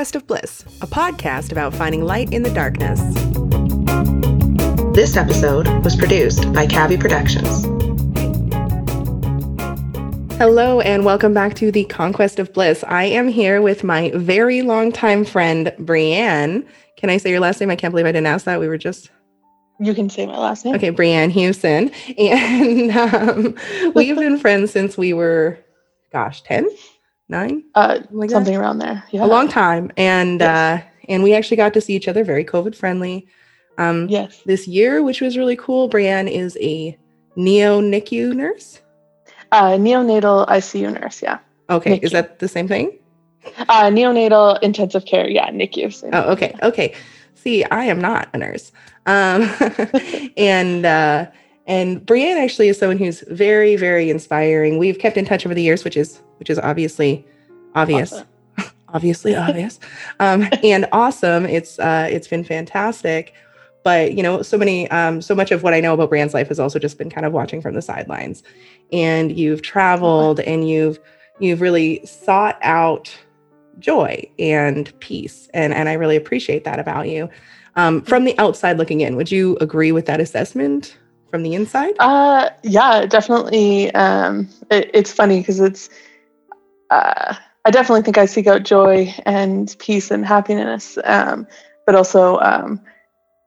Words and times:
Conquest 0.00 0.16
of 0.16 0.26
Bliss, 0.26 0.64
a 0.80 0.86
podcast 0.86 1.52
about 1.52 1.74
finding 1.74 2.02
light 2.06 2.32
in 2.32 2.42
the 2.42 2.48
darkness. 2.54 2.98
This 4.94 5.14
episode 5.14 5.68
was 5.84 5.94
produced 5.94 6.50
by 6.54 6.66
Cabby 6.66 6.96
Productions. 6.96 7.66
Hello, 10.38 10.80
and 10.80 11.04
welcome 11.04 11.34
back 11.34 11.52
to 11.56 11.70
the 11.70 11.84
Conquest 11.84 12.38
of 12.38 12.50
Bliss. 12.54 12.82
I 12.88 13.04
am 13.04 13.28
here 13.28 13.60
with 13.60 13.84
my 13.84 14.10
very 14.14 14.62
long 14.62 14.90
time 14.90 15.22
friend, 15.22 15.70
Bryann. 15.78 16.66
Can 16.96 17.10
I 17.10 17.18
say 17.18 17.28
your 17.28 17.40
last 17.40 17.60
name? 17.60 17.68
I 17.68 17.76
can't 17.76 17.92
believe 17.92 18.06
I 18.06 18.12
didn't 18.12 18.26
ask 18.26 18.46
that. 18.46 18.58
We 18.58 18.68
were 18.68 18.78
just. 18.78 19.10
You 19.80 19.92
can 19.92 20.08
say 20.08 20.24
my 20.24 20.38
last 20.38 20.64
name. 20.64 20.76
Okay, 20.76 20.92
Bryann 20.92 21.30
Hughson. 21.30 21.92
And 22.18 22.90
um, 22.90 23.92
we've 23.94 24.16
been 24.16 24.38
friends 24.38 24.70
since 24.70 24.96
we 24.96 25.12
were, 25.12 25.58
gosh, 26.10 26.40
10? 26.44 26.70
Nine, 27.30 27.62
uh, 27.76 28.00
like 28.10 28.28
something 28.28 28.54
that? 28.54 28.60
around 28.60 28.78
there. 28.78 29.04
Yeah, 29.12 29.24
a 29.24 29.26
long 29.26 29.46
time, 29.46 29.92
and 29.96 30.40
yes. 30.40 30.82
uh, 30.82 30.86
and 31.08 31.22
we 31.22 31.32
actually 31.32 31.58
got 31.58 31.72
to 31.74 31.80
see 31.80 31.94
each 31.94 32.08
other 32.08 32.24
very 32.24 32.44
COVID 32.44 32.74
friendly. 32.74 33.28
Um, 33.78 34.08
yes, 34.08 34.42
this 34.46 34.66
year, 34.66 35.00
which 35.00 35.20
was 35.20 35.38
really 35.38 35.54
cool. 35.54 35.88
Bryann 35.88 36.28
is 36.28 36.58
a 36.60 36.98
neo 37.36 37.80
NICU 37.80 38.34
nurse. 38.34 38.82
Uh, 39.52 39.72
neonatal 39.72 40.48
ICU 40.48 41.00
nurse. 41.00 41.22
Yeah. 41.22 41.38
Okay, 41.70 42.00
NICU. 42.00 42.02
is 42.02 42.10
that 42.10 42.40
the 42.40 42.48
same 42.48 42.66
thing? 42.66 42.98
Uh, 43.56 43.84
neonatal 43.84 44.60
intensive 44.60 45.04
care. 45.04 45.28
Yeah, 45.28 45.50
NICU. 45.50 46.10
Oh, 46.12 46.32
okay, 46.32 46.54
okay. 46.64 46.94
See, 47.36 47.64
I 47.64 47.84
am 47.84 48.00
not 48.00 48.28
a 48.34 48.38
nurse. 48.38 48.72
Um, 49.06 49.48
and 50.36 50.84
uh, 50.84 51.26
and 51.70 52.04
Bryann 52.04 52.36
actually 52.36 52.68
is 52.68 52.78
someone 52.78 52.98
who's 52.98 53.20
very, 53.28 53.76
very 53.76 54.10
inspiring. 54.10 54.76
We've 54.76 54.98
kept 54.98 55.16
in 55.16 55.24
touch 55.24 55.46
over 55.46 55.54
the 55.54 55.62
years, 55.62 55.84
which 55.84 55.96
is 55.96 56.20
which 56.38 56.50
is 56.50 56.58
obviously 56.58 57.24
obvious. 57.76 58.12
Awesome. 58.12 58.26
obviously 58.88 59.36
obvious. 59.36 59.78
Um, 60.18 60.48
and 60.64 60.88
awesome. 60.90 61.46
It's 61.46 61.78
uh 61.78 62.08
it's 62.10 62.26
been 62.26 62.42
fantastic. 62.42 63.34
But 63.84 64.14
you 64.14 64.22
know, 64.24 64.42
so 64.42 64.58
many 64.58 64.90
um 64.90 65.22
so 65.22 65.32
much 65.32 65.52
of 65.52 65.62
what 65.62 65.72
I 65.72 65.80
know 65.80 65.94
about 65.94 66.10
Bryann's 66.10 66.34
life 66.34 66.48
has 66.48 66.58
also 66.58 66.80
just 66.80 66.98
been 66.98 67.08
kind 67.08 67.24
of 67.24 67.32
watching 67.32 67.62
from 67.62 67.74
the 67.74 67.82
sidelines. 67.82 68.42
And 68.92 69.38
you've 69.38 69.62
traveled 69.62 70.40
and 70.40 70.68
you've 70.68 70.98
you've 71.38 71.60
really 71.60 72.04
sought 72.04 72.58
out 72.62 73.16
joy 73.78 74.28
and 74.40 74.92
peace. 74.98 75.48
And 75.54 75.72
and 75.72 75.88
I 75.88 75.92
really 75.92 76.16
appreciate 76.16 76.64
that 76.64 76.80
about 76.80 77.08
you. 77.08 77.30
Um, 77.76 78.02
from 78.02 78.24
the 78.24 78.36
outside 78.40 78.76
looking 78.76 79.02
in, 79.02 79.14
would 79.14 79.30
you 79.30 79.56
agree 79.60 79.92
with 79.92 80.06
that 80.06 80.20
assessment? 80.20 80.96
From 81.30 81.42
the 81.42 81.54
inside? 81.54 81.94
Uh, 81.98 82.50
yeah, 82.62 83.06
definitely. 83.06 83.92
Um, 83.94 84.48
it, 84.70 84.90
it's 84.92 85.12
funny 85.12 85.40
because 85.40 85.60
it's. 85.60 85.88
Uh, 86.90 87.34
I 87.64 87.70
definitely 87.70 88.02
think 88.02 88.18
I 88.18 88.26
seek 88.26 88.46
out 88.46 88.62
joy 88.62 89.14
and 89.26 89.74
peace 89.78 90.10
and 90.10 90.24
happiness, 90.24 90.98
um, 91.04 91.46
but 91.86 91.94
also 91.94 92.38
um, 92.38 92.80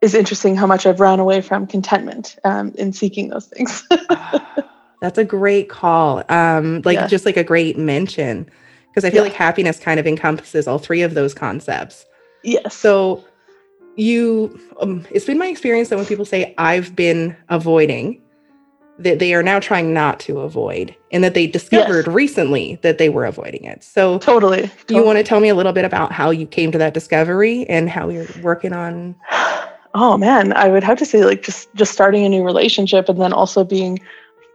is 0.02 0.14
interesting 0.14 0.56
how 0.56 0.68
much 0.68 0.86
I've 0.86 1.00
run 1.00 1.20
away 1.20 1.42
from 1.42 1.66
contentment 1.66 2.38
um, 2.44 2.74
in 2.78 2.94
seeking 2.94 3.30
those 3.30 3.48
things. 3.48 3.86
That's 5.02 5.18
a 5.18 5.26
great 5.26 5.70
call. 5.70 6.24
Um, 6.30 6.82
like 6.86 6.96
yeah. 6.96 7.08
just 7.08 7.26
like 7.26 7.38
a 7.38 7.44
great 7.44 7.78
mention, 7.78 8.50
because 8.90 9.04
I 9.04 9.10
feel 9.10 9.24
yeah. 9.24 9.30
like 9.30 9.34
happiness 9.34 9.80
kind 9.80 10.00
of 10.00 10.08
encompasses 10.08 10.68
all 10.68 10.78
three 10.78 11.02
of 11.02 11.16
those 11.16 11.34
concepts. 11.34 12.06
Yes. 12.44 12.76
So 12.76 13.24
you 13.96 14.60
um, 14.80 15.06
it's 15.12 15.26
been 15.26 15.38
my 15.38 15.48
experience 15.48 15.90
that 15.90 15.98
when 15.98 16.06
people 16.06 16.26
say 16.26 16.54
i've 16.58 16.96
been 16.96 17.36
avoiding 17.50 18.20
that 19.00 19.20
they 19.20 19.34
are 19.34 19.42
now 19.42 19.60
trying 19.60 19.94
not 19.94 20.20
to 20.20 20.40
avoid 20.40 20.96
and 21.12 21.24
that 21.24 21.34
they 21.34 21.48
discovered 21.48 22.06
yes. 22.06 22.16
recently 22.16 22.78
that 22.84 22.98
they 23.00 23.10
were 23.10 23.26
avoiding 23.26 23.64
it 23.64 23.84
so 23.84 24.20
totally, 24.20 24.62
do 24.62 24.68
totally. 24.68 25.00
you 25.00 25.06
want 25.06 25.18
to 25.18 25.24
tell 25.24 25.40
me 25.40 25.50
a 25.50 25.56
little 25.56 25.74
bit 25.74 25.86
about 25.86 26.12
how 26.12 26.30
you 26.30 26.46
came 26.46 26.72
to 26.72 26.78
that 26.78 26.94
discovery 26.94 27.66
and 27.68 27.90
how 27.90 28.10
you're 28.10 28.28
working 28.42 28.74
on 28.74 29.16
oh 29.96 30.18
man 30.18 30.54
i 30.54 30.68
would 30.68 30.84
have 30.84 30.98
to 30.98 31.06
say 31.06 31.24
like 31.26 31.44
just 31.44 31.74
just 31.76 31.92
starting 31.92 32.26
a 32.26 32.30
new 32.30 32.44
relationship 32.44 33.10
and 33.10 33.20
then 33.20 33.34
also 33.34 33.64
being 33.64 34.00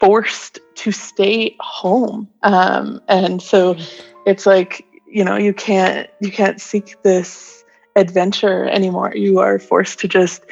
forced 0.00 0.60
to 0.74 0.92
stay 0.92 1.56
home 1.60 2.28
um 2.42 3.00
and 3.08 3.42
so 3.42 3.74
mm. 3.74 4.02
it's 4.26 4.46
like 4.46 4.84
you 5.06 5.24
know 5.24 5.36
you 5.36 5.52
can't 5.52 6.08
you 6.20 6.30
can't 6.30 6.60
seek 6.60 7.00
this 7.02 7.57
adventure 7.98 8.64
anymore. 8.68 9.12
You 9.14 9.40
are 9.40 9.58
forced 9.58 9.98
to 10.00 10.08
just 10.08 10.44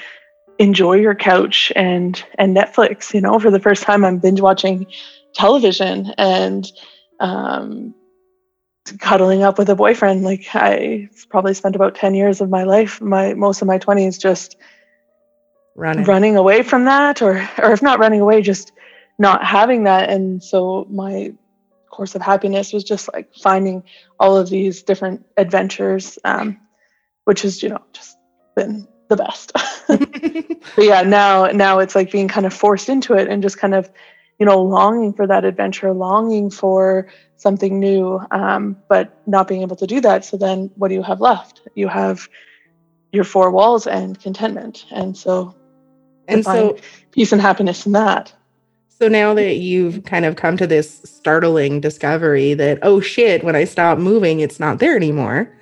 enjoy 0.58 0.94
your 0.94 1.14
couch 1.14 1.72
and 1.76 2.22
and 2.38 2.56
Netflix. 2.56 3.14
You 3.14 3.20
know, 3.20 3.38
for 3.38 3.50
the 3.50 3.60
first 3.60 3.82
time, 3.82 4.04
I'm 4.04 4.18
binge 4.18 4.40
watching 4.40 4.86
television 5.34 6.12
and 6.18 6.66
um, 7.20 7.94
cuddling 9.00 9.42
up 9.42 9.58
with 9.58 9.68
a 9.68 9.76
boyfriend. 9.76 10.22
Like 10.22 10.46
I 10.54 11.08
probably 11.30 11.54
spent 11.54 11.76
about 11.76 11.94
ten 11.94 12.14
years 12.14 12.40
of 12.40 12.50
my 12.50 12.64
life, 12.64 13.00
my 13.00 13.34
most 13.34 13.62
of 13.62 13.68
my 13.68 13.78
twenties, 13.78 14.18
just 14.18 14.56
running 15.74 16.04
running 16.04 16.36
away 16.36 16.62
from 16.62 16.84
that, 16.84 17.22
or 17.22 17.48
or 17.58 17.72
if 17.72 17.82
not 17.82 17.98
running 17.98 18.20
away, 18.20 18.42
just 18.42 18.72
not 19.18 19.44
having 19.44 19.84
that. 19.84 20.10
And 20.10 20.42
so 20.42 20.86
my 20.90 21.32
course 21.90 22.14
of 22.14 22.20
happiness 22.20 22.72
was 22.74 22.84
just 22.84 23.10
like 23.14 23.34
finding 23.34 23.82
all 24.20 24.36
of 24.36 24.50
these 24.50 24.82
different 24.82 25.24
adventures 25.38 26.18
um, 26.24 26.58
which 27.26 27.42
has 27.42 27.62
you 27.62 27.68
know 27.68 27.82
just 27.92 28.16
been 28.54 28.88
the 29.08 29.16
best. 29.16 29.52
but 29.88 30.84
yeah, 30.84 31.02
now 31.02 31.46
now 31.46 31.78
it's 31.78 31.94
like 31.94 32.10
being 32.10 32.28
kind 32.28 32.46
of 32.46 32.54
forced 32.54 32.88
into 32.88 33.14
it 33.14 33.28
and 33.28 33.42
just 33.42 33.58
kind 33.58 33.74
of 33.74 33.90
you 34.38 34.46
know 34.46 34.62
longing 34.62 35.12
for 35.12 35.26
that 35.26 35.44
adventure, 35.44 35.92
longing 35.92 36.50
for 36.50 37.08
something 37.36 37.78
new, 37.78 38.20
um, 38.30 38.76
but 38.88 39.20
not 39.26 39.46
being 39.46 39.62
able 39.62 39.76
to 39.76 39.86
do 39.86 40.00
that. 40.00 40.24
So 40.24 40.36
then, 40.36 40.70
what 40.76 40.88
do 40.88 40.94
you 40.94 41.02
have 41.02 41.20
left? 41.20 41.60
You 41.74 41.88
have 41.88 42.28
your 43.12 43.24
four 43.24 43.50
walls 43.50 43.86
and 43.86 44.18
contentment, 44.18 44.86
and 44.90 45.16
so 45.16 45.54
and 46.28 46.44
so 46.44 46.78
peace 47.10 47.32
and 47.32 47.42
happiness 47.42 47.86
in 47.86 47.92
that. 47.92 48.32
So 48.88 49.08
now 49.08 49.34
that 49.34 49.56
you've 49.56 50.04
kind 50.04 50.24
of 50.24 50.36
come 50.36 50.56
to 50.56 50.66
this 50.66 51.02
startling 51.04 51.80
discovery 51.80 52.54
that 52.54 52.78
oh 52.82 53.00
shit, 53.00 53.42
when 53.42 53.56
I 53.56 53.64
stop 53.64 53.98
moving, 53.98 54.40
it's 54.40 54.60
not 54.60 54.78
there 54.78 54.96
anymore 54.96 55.52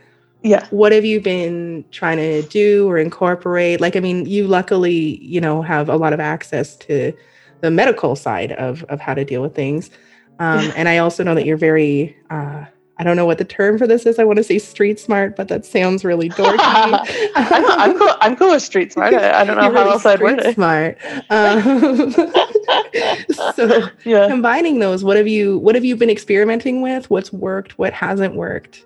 yeah 0.44 0.66
what 0.70 0.92
have 0.92 1.04
you 1.04 1.20
been 1.20 1.84
trying 1.90 2.18
to 2.18 2.42
do 2.42 2.88
or 2.88 2.98
incorporate 2.98 3.80
like 3.80 3.96
i 3.96 4.00
mean 4.00 4.24
you 4.26 4.46
luckily 4.46 5.18
you 5.20 5.40
know 5.40 5.62
have 5.62 5.88
a 5.88 5.96
lot 5.96 6.12
of 6.12 6.20
access 6.20 6.76
to 6.76 7.12
the 7.60 7.70
medical 7.70 8.14
side 8.14 8.52
of 8.52 8.84
of 8.84 9.00
how 9.00 9.14
to 9.14 9.24
deal 9.24 9.42
with 9.42 9.54
things 9.54 9.90
um, 10.38 10.70
and 10.76 10.88
i 10.88 10.98
also 10.98 11.24
know 11.24 11.34
that 11.34 11.46
you're 11.46 11.56
very 11.56 12.16
uh, 12.30 12.64
I 12.96 13.02
don't 13.02 13.16
know 13.16 13.26
what 13.26 13.38
the 13.38 13.44
term 13.44 13.76
for 13.76 13.88
this 13.88 14.06
is. 14.06 14.20
I 14.20 14.24
want 14.24 14.36
to 14.36 14.44
say 14.44 14.58
street 14.58 15.00
smart, 15.00 15.34
but 15.34 15.48
that 15.48 15.66
sounds 15.66 16.04
really 16.04 16.28
dorky. 16.28 16.56
I'm, 17.34 17.80
I'm, 17.80 17.98
cool. 17.98 18.14
I'm 18.20 18.36
cool 18.36 18.50
with 18.50 18.62
street 18.62 18.92
smart. 18.92 19.14
I, 19.14 19.40
I 19.40 19.44
don't 19.44 19.56
know 19.56 19.62
how 19.62 19.70
really 19.70 19.90
else 19.90 20.06
I'd 20.06 20.20
word 20.20 20.38
it. 20.38 20.54
Smart. 20.54 20.98
Um, 21.28 22.12
so 23.54 23.88
yeah. 24.04 24.28
combining 24.28 24.78
those, 24.78 25.02
what 25.02 25.16
have 25.16 25.26
you 25.26 25.58
what 25.58 25.74
have 25.74 25.84
you 25.84 25.96
been 25.96 26.10
experimenting 26.10 26.82
with? 26.82 27.10
What's 27.10 27.32
worked? 27.32 27.78
What 27.78 27.92
hasn't 27.92 28.36
worked? 28.36 28.84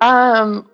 Um, 0.00 0.68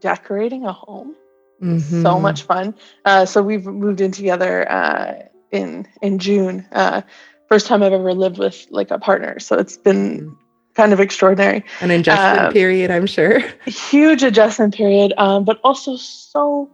decorating 0.00 0.64
a 0.64 0.72
home. 0.72 1.14
Mm-hmm. 1.62 2.02
So 2.02 2.20
much 2.20 2.42
fun. 2.42 2.74
Uh, 3.04 3.26
so 3.26 3.42
we've 3.42 3.66
moved 3.66 4.00
in 4.00 4.12
together 4.12 4.70
uh, 4.70 5.22
in 5.50 5.86
in 6.02 6.18
June. 6.18 6.66
Uh, 6.72 7.02
first 7.48 7.66
time 7.66 7.82
I've 7.82 7.92
ever 7.92 8.14
lived 8.14 8.38
with 8.38 8.66
like 8.70 8.90
a 8.90 8.98
partner. 8.98 9.40
So 9.40 9.56
it's 9.56 9.76
been 9.76 10.20
mm-hmm. 10.20 10.34
kind 10.74 10.92
of 10.92 11.00
extraordinary. 11.00 11.64
An 11.80 11.90
adjustment 11.90 12.46
um, 12.46 12.52
period, 12.52 12.90
I'm 12.90 13.06
sure. 13.06 13.40
Huge 13.66 14.22
adjustment 14.22 14.74
period, 14.74 15.14
um, 15.16 15.44
but 15.44 15.58
also 15.64 15.96
so 15.96 16.70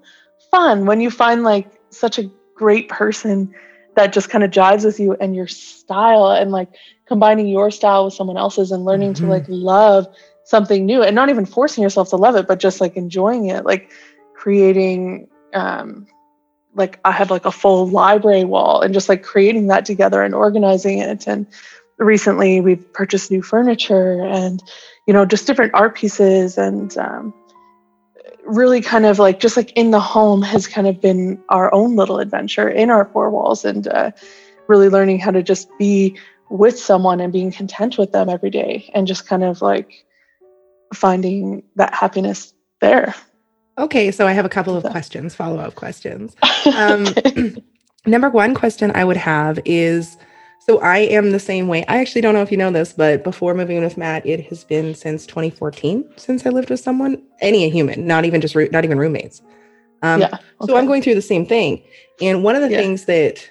fun 0.51 0.87
when 0.87 1.01
you 1.01 1.11
find 1.11 1.43
like 1.43 1.71
such 1.91 2.19
a 2.19 2.31
great 2.55 2.89
person 2.89 3.55
that 3.97 4.13
just 4.13 4.29
kind 4.29 4.45
of 4.45 4.51
jives 4.51 4.85
with 4.85 4.99
you 4.99 5.15
and 5.15 5.35
your 5.35 5.47
style 5.47 6.31
and 6.31 6.51
like 6.51 6.69
combining 7.07 7.49
your 7.49 7.71
style 7.71 8.05
with 8.05 8.15
someone 8.15 8.37
else's 8.37 8.73
and 8.73 8.85
learning 8.85 9.15
mm-hmm. 9.15 9.25
to 9.25 9.31
like 9.31 9.45
love 9.49 10.07
something 10.45 10.85
new 10.85 11.03
and 11.03 11.15
not 11.15 11.31
even 11.31 11.47
forcing 11.47 11.83
yourself 11.83 12.11
to 12.11 12.17
love 12.17 12.37
it 12.37 12.47
but 12.47 12.61
just 12.61 12.81
like 12.81 12.97
enjoying 12.97 13.47
it 13.47 13.65
like 13.65 13.91
creating 14.35 15.29
um 15.55 16.07
like 16.75 16.99
i 17.05 17.13
have 17.13 17.31
like 17.31 17.45
a 17.45 17.53
full 17.53 17.87
library 17.89 18.45
wall 18.45 18.81
and 18.81 18.93
just 18.95 19.09
like 19.09 19.23
creating 19.23 19.69
that 19.69 19.85
together 19.85 20.23
and 20.23 20.35
organizing 20.35 20.99
it. 20.99 21.27
And 21.27 21.47
recently 21.99 22.61
we've 22.61 22.93
purchased 22.93 23.31
new 23.31 23.43
furniture 23.43 24.25
and 24.25 24.63
you 25.07 25.15
know 25.15 25.25
just 25.25 25.47
different 25.47 25.75
art 25.75 25.95
pieces 25.97 26.59
and 26.59 26.97
um, 26.99 27.33
really 28.45 28.81
kind 28.81 29.07
of 29.07 29.19
like 29.19 29.41
just 29.41 29.57
like 29.57 29.73
in 29.73 29.91
the 29.91 30.01
home 30.01 30.43
has 30.43 30.67
kind 30.67 30.87
of 30.87 31.01
been 31.01 31.43
our 31.49 31.73
own 31.73 31.97
little 31.97 32.19
adventure 32.19 32.69
in 32.69 32.91
our 32.91 33.05
four 33.07 33.31
walls 33.31 33.65
and 33.65 33.87
uh, 33.89 34.11
really 34.67 34.89
learning 34.89 35.19
how 35.19 35.31
to 35.31 35.43
just 35.43 35.69
be 35.79 36.19
with 36.51 36.79
someone 36.79 37.21
and 37.21 37.33
being 37.33 37.51
content 37.51 37.97
with 37.97 38.13
them 38.13 38.29
every 38.29 38.51
day 38.51 38.91
and 38.95 39.07
just 39.07 39.27
kind 39.27 39.45
of 39.45 39.63
like 39.63 40.04
finding 40.95 41.63
that 41.77 41.95
happiness 41.95 42.55
there. 42.81 43.15
Okay, 43.77 44.11
so 44.11 44.27
I 44.27 44.33
have 44.33 44.45
a 44.45 44.49
couple 44.49 44.77
of 44.77 44.85
questions, 44.85 45.35
follow 45.35 45.59
up 45.59 45.75
questions. 45.75 46.35
Um, 46.79 47.05
number 48.07 48.31
one 48.31 48.55
question 48.55 48.91
I 48.95 49.05
would 49.05 49.19
have 49.19 49.59
is 49.67 50.17
So 50.61 50.81
I 50.81 51.01
am 51.01 51.31
the 51.31 51.39
same 51.39 51.69
way. 51.69 51.85
I 51.89 51.99
actually 51.99 52.23
don't 52.23 52.33
know 52.33 52.41
if 52.41 52.51
you 52.51 52.57
know 52.57 52.71
this, 52.71 52.95
but 52.95 53.23
before 53.23 53.53
moving 53.53 53.83
with 53.83 53.99
Matt, 53.99 54.25
it 54.25 54.47
has 54.47 54.65
been 54.65 54.95
since 54.95 55.27
2014 55.27 56.09
since 56.17 56.47
I 56.47 56.49
lived 56.49 56.71
with 56.71 56.81
someone, 56.81 57.23
any 57.43 57.69
human, 57.69 58.07
not 58.07 58.25
even 58.25 58.41
just 58.41 58.57
not 58.57 58.85
even 58.85 58.97
roommates. 58.97 59.43
Um, 60.03 60.23
yeah. 60.23 60.29
Okay. 60.29 60.43
So 60.67 60.77
I'm 60.77 60.87
going 60.87 61.03
through 61.03 61.17
the 61.17 61.23
same 61.23 61.45
thing, 61.45 61.83
and 62.23 62.43
one 62.43 62.57
of 62.57 62.63
the 62.63 62.71
yeah. 62.71 62.79
things 62.79 63.05
that 63.05 63.47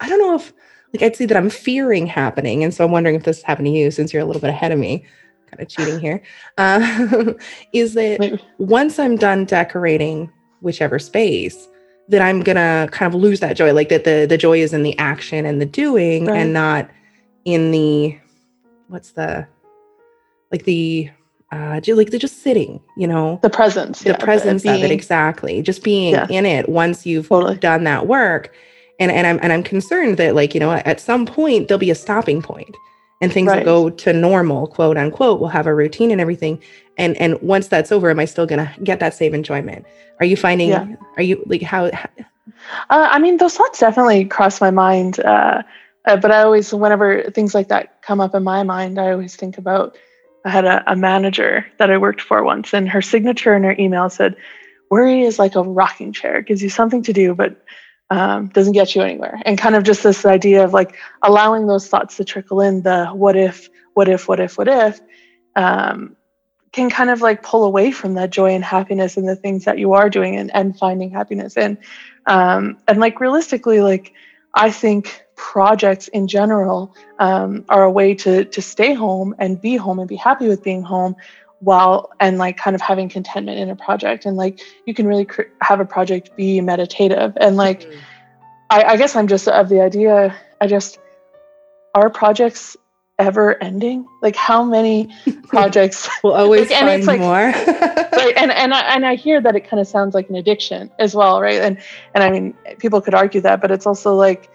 I 0.00 0.08
don't 0.08 0.18
know 0.18 0.34
if 0.34 0.52
like 0.92 1.02
I'd 1.02 1.16
say 1.16 1.26
that 1.26 1.36
I'm 1.36 1.50
fearing 1.50 2.06
happening, 2.06 2.64
and 2.64 2.74
so 2.74 2.84
I'm 2.84 2.90
wondering 2.90 3.14
if 3.14 3.22
this 3.22 3.42
happened 3.42 3.66
to 3.66 3.72
you 3.72 3.90
since 3.92 4.12
you're 4.12 4.22
a 4.22 4.26
little 4.26 4.42
bit 4.42 4.50
ahead 4.50 4.72
of 4.72 4.78
me. 4.78 5.04
Kind 5.52 5.62
of 5.62 5.68
cheating 5.68 6.00
here. 6.00 6.22
Uh, 6.56 7.34
is 7.74 7.92
that 7.92 8.40
once 8.56 8.98
I'm 8.98 9.16
done 9.16 9.44
decorating 9.44 10.32
whichever 10.62 10.98
space, 10.98 11.68
that 12.08 12.22
I'm 12.22 12.40
gonna 12.40 12.88
kind 12.90 13.12
of 13.14 13.20
lose 13.20 13.40
that 13.40 13.54
joy. 13.54 13.74
Like 13.74 13.90
that 13.90 14.04
the 14.04 14.26
the 14.26 14.38
joy 14.38 14.60
is 14.60 14.72
in 14.72 14.82
the 14.82 14.96
action 14.98 15.44
and 15.44 15.60
the 15.60 15.66
doing 15.66 16.26
right. 16.26 16.38
and 16.38 16.54
not 16.54 16.88
in 17.44 17.70
the 17.70 18.18
what's 18.88 19.12
the 19.12 19.46
like 20.50 20.64
the 20.64 21.10
uh 21.50 21.80
like 21.86 22.10
the 22.10 22.18
just 22.18 22.42
sitting, 22.42 22.80
you 22.96 23.06
know. 23.06 23.38
The 23.42 23.50
presence. 23.50 24.00
The 24.00 24.10
yeah, 24.10 24.16
presence 24.16 24.62
being, 24.62 24.76
of 24.76 24.84
it, 24.84 24.90
exactly. 24.90 25.60
Just 25.60 25.82
being 25.82 26.14
yeah. 26.14 26.26
in 26.30 26.46
it 26.46 26.68
once 26.68 27.04
you've 27.04 27.28
totally. 27.28 27.56
done 27.56 27.84
that 27.84 28.06
work. 28.06 28.54
And 28.98 29.12
and 29.12 29.26
I'm 29.26 29.38
and 29.42 29.52
I'm 29.52 29.62
concerned 29.62 30.16
that 30.16 30.34
like, 30.34 30.54
you 30.54 30.60
know, 30.60 30.72
at 30.72 30.98
some 30.98 31.26
point 31.26 31.68
there'll 31.68 31.78
be 31.78 31.90
a 31.90 31.94
stopping 31.94 32.40
point 32.40 32.74
and 33.22 33.32
things 33.32 33.48
right. 33.48 33.64
will 33.64 33.88
go 33.88 33.96
to 33.96 34.12
normal, 34.12 34.66
quote 34.66 34.98
unquote. 34.98 35.40
We'll 35.40 35.48
have 35.48 35.66
a 35.66 35.74
routine 35.74 36.10
and 36.10 36.20
everything. 36.20 36.62
And 36.98 37.16
and 37.18 37.40
once 37.40 37.68
that's 37.68 37.92
over, 37.92 38.10
am 38.10 38.18
I 38.18 38.26
still 38.26 38.46
gonna 38.46 38.74
get 38.82 39.00
that 39.00 39.14
same 39.14 39.34
enjoyment? 39.34 39.86
Are 40.20 40.26
you 40.26 40.36
finding? 40.36 40.70
Yeah. 40.70 40.88
Are 41.16 41.22
you 41.22 41.42
like 41.46 41.62
how? 41.62 41.90
how 41.92 42.10
uh, 42.90 43.08
I 43.10 43.18
mean, 43.18 43.36
those 43.38 43.54
thoughts 43.54 43.80
definitely 43.80 44.24
cross 44.24 44.60
my 44.60 44.70
mind. 44.70 45.20
Uh, 45.20 45.62
uh, 46.04 46.16
but 46.16 46.32
I 46.32 46.42
always, 46.42 46.74
whenever 46.74 47.30
things 47.30 47.54
like 47.54 47.68
that 47.68 48.02
come 48.02 48.20
up 48.20 48.34
in 48.34 48.42
my 48.42 48.64
mind, 48.64 48.98
I 48.98 49.12
always 49.12 49.36
think 49.36 49.56
about. 49.56 49.96
I 50.44 50.50
had 50.50 50.64
a, 50.64 50.82
a 50.90 50.96
manager 50.96 51.64
that 51.78 51.92
I 51.92 51.98
worked 51.98 52.20
for 52.20 52.42
once, 52.42 52.74
and 52.74 52.88
her 52.88 53.00
signature 53.00 53.54
in 53.54 53.62
her 53.62 53.76
email 53.78 54.10
said, 54.10 54.34
"Worry 54.90 55.22
is 55.22 55.38
like 55.38 55.54
a 55.54 55.62
rocking 55.62 56.12
chair; 56.12 56.38
it 56.38 56.46
gives 56.46 56.62
you 56.62 56.68
something 56.68 57.04
to 57.04 57.12
do, 57.12 57.32
but 57.32 57.62
um, 58.10 58.48
doesn't 58.48 58.72
get 58.72 58.94
you 58.94 59.02
anywhere. 59.02 59.40
And 59.44 59.58
kind 59.58 59.74
of 59.74 59.84
just 59.84 60.02
this 60.02 60.24
idea 60.24 60.64
of 60.64 60.72
like 60.72 60.96
allowing 61.22 61.66
those 61.66 61.88
thoughts 61.88 62.16
to 62.16 62.24
trickle 62.24 62.60
in 62.60 62.82
the 62.82 63.06
what 63.06 63.36
if, 63.36 63.68
what 63.94 64.08
if, 64.08 64.28
what 64.28 64.40
if, 64.40 64.58
what 64.58 64.68
if, 64.68 65.00
um, 65.56 66.16
can 66.72 66.88
kind 66.88 67.10
of 67.10 67.20
like 67.20 67.42
pull 67.42 67.64
away 67.64 67.90
from 67.90 68.14
that 68.14 68.30
joy 68.30 68.54
and 68.54 68.64
happiness 68.64 69.16
and 69.16 69.28
the 69.28 69.36
things 69.36 69.64
that 69.64 69.78
you 69.78 69.92
are 69.92 70.08
doing 70.08 70.36
and, 70.36 70.54
and 70.54 70.78
finding 70.78 71.10
happiness 71.10 71.56
in. 71.56 71.78
Um, 72.26 72.78
and 72.88 72.98
like 72.98 73.20
realistically, 73.20 73.80
like 73.80 74.14
I 74.54 74.70
think 74.70 75.22
projects 75.36 76.08
in 76.08 76.28
general 76.28 76.94
um, 77.18 77.64
are 77.68 77.82
a 77.82 77.90
way 77.90 78.14
to 78.14 78.44
to 78.44 78.62
stay 78.62 78.94
home 78.94 79.34
and 79.38 79.60
be 79.60 79.76
home 79.76 79.98
and 79.98 80.08
be 80.08 80.16
happy 80.16 80.48
with 80.48 80.62
being 80.62 80.82
home 80.82 81.16
while 81.62 82.10
and 82.20 82.38
like 82.38 82.56
kind 82.56 82.74
of 82.74 82.80
having 82.80 83.08
contentment 83.08 83.58
in 83.58 83.70
a 83.70 83.76
project 83.76 84.26
and 84.26 84.36
like 84.36 84.60
you 84.86 84.92
can 84.92 85.06
really 85.06 85.24
cr- 85.24 85.50
have 85.60 85.80
a 85.80 85.84
project 85.84 86.34
be 86.36 86.60
meditative 86.60 87.32
and 87.40 87.56
like 87.56 87.82
mm-hmm. 87.82 87.98
I, 88.70 88.82
I 88.82 88.96
guess 88.96 89.14
i'm 89.14 89.28
just 89.28 89.46
of 89.46 89.68
the 89.68 89.80
idea 89.80 90.36
i 90.60 90.66
just 90.66 90.98
are 91.94 92.10
projects 92.10 92.76
ever 93.18 93.62
ending? 93.62 94.06
Like 94.20 94.36
how 94.36 94.64
many 94.64 95.08
projects 95.48 96.08
will 96.22 96.32
always 96.32 96.70
like, 96.70 96.80
find 96.80 97.06
like, 97.06 97.20
more. 97.20 97.36
right 98.12 98.34
and 98.36 98.50
and 98.50 98.74
I, 98.74 98.80
and 98.94 99.06
I 99.06 99.14
hear 99.14 99.40
that 99.40 99.54
it 99.54 99.68
kind 99.68 99.80
of 99.80 99.86
sounds 99.86 100.14
like 100.14 100.28
an 100.28 100.36
addiction 100.36 100.90
as 100.98 101.14
well 101.14 101.40
right? 101.40 101.60
And 101.60 101.78
and 102.14 102.24
i 102.24 102.30
mean 102.30 102.54
people 102.78 103.00
could 103.00 103.14
argue 103.14 103.40
that 103.42 103.60
but 103.60 103.70
it's 103.70 103.86
also 103.86 104.14
like 104.14 104.50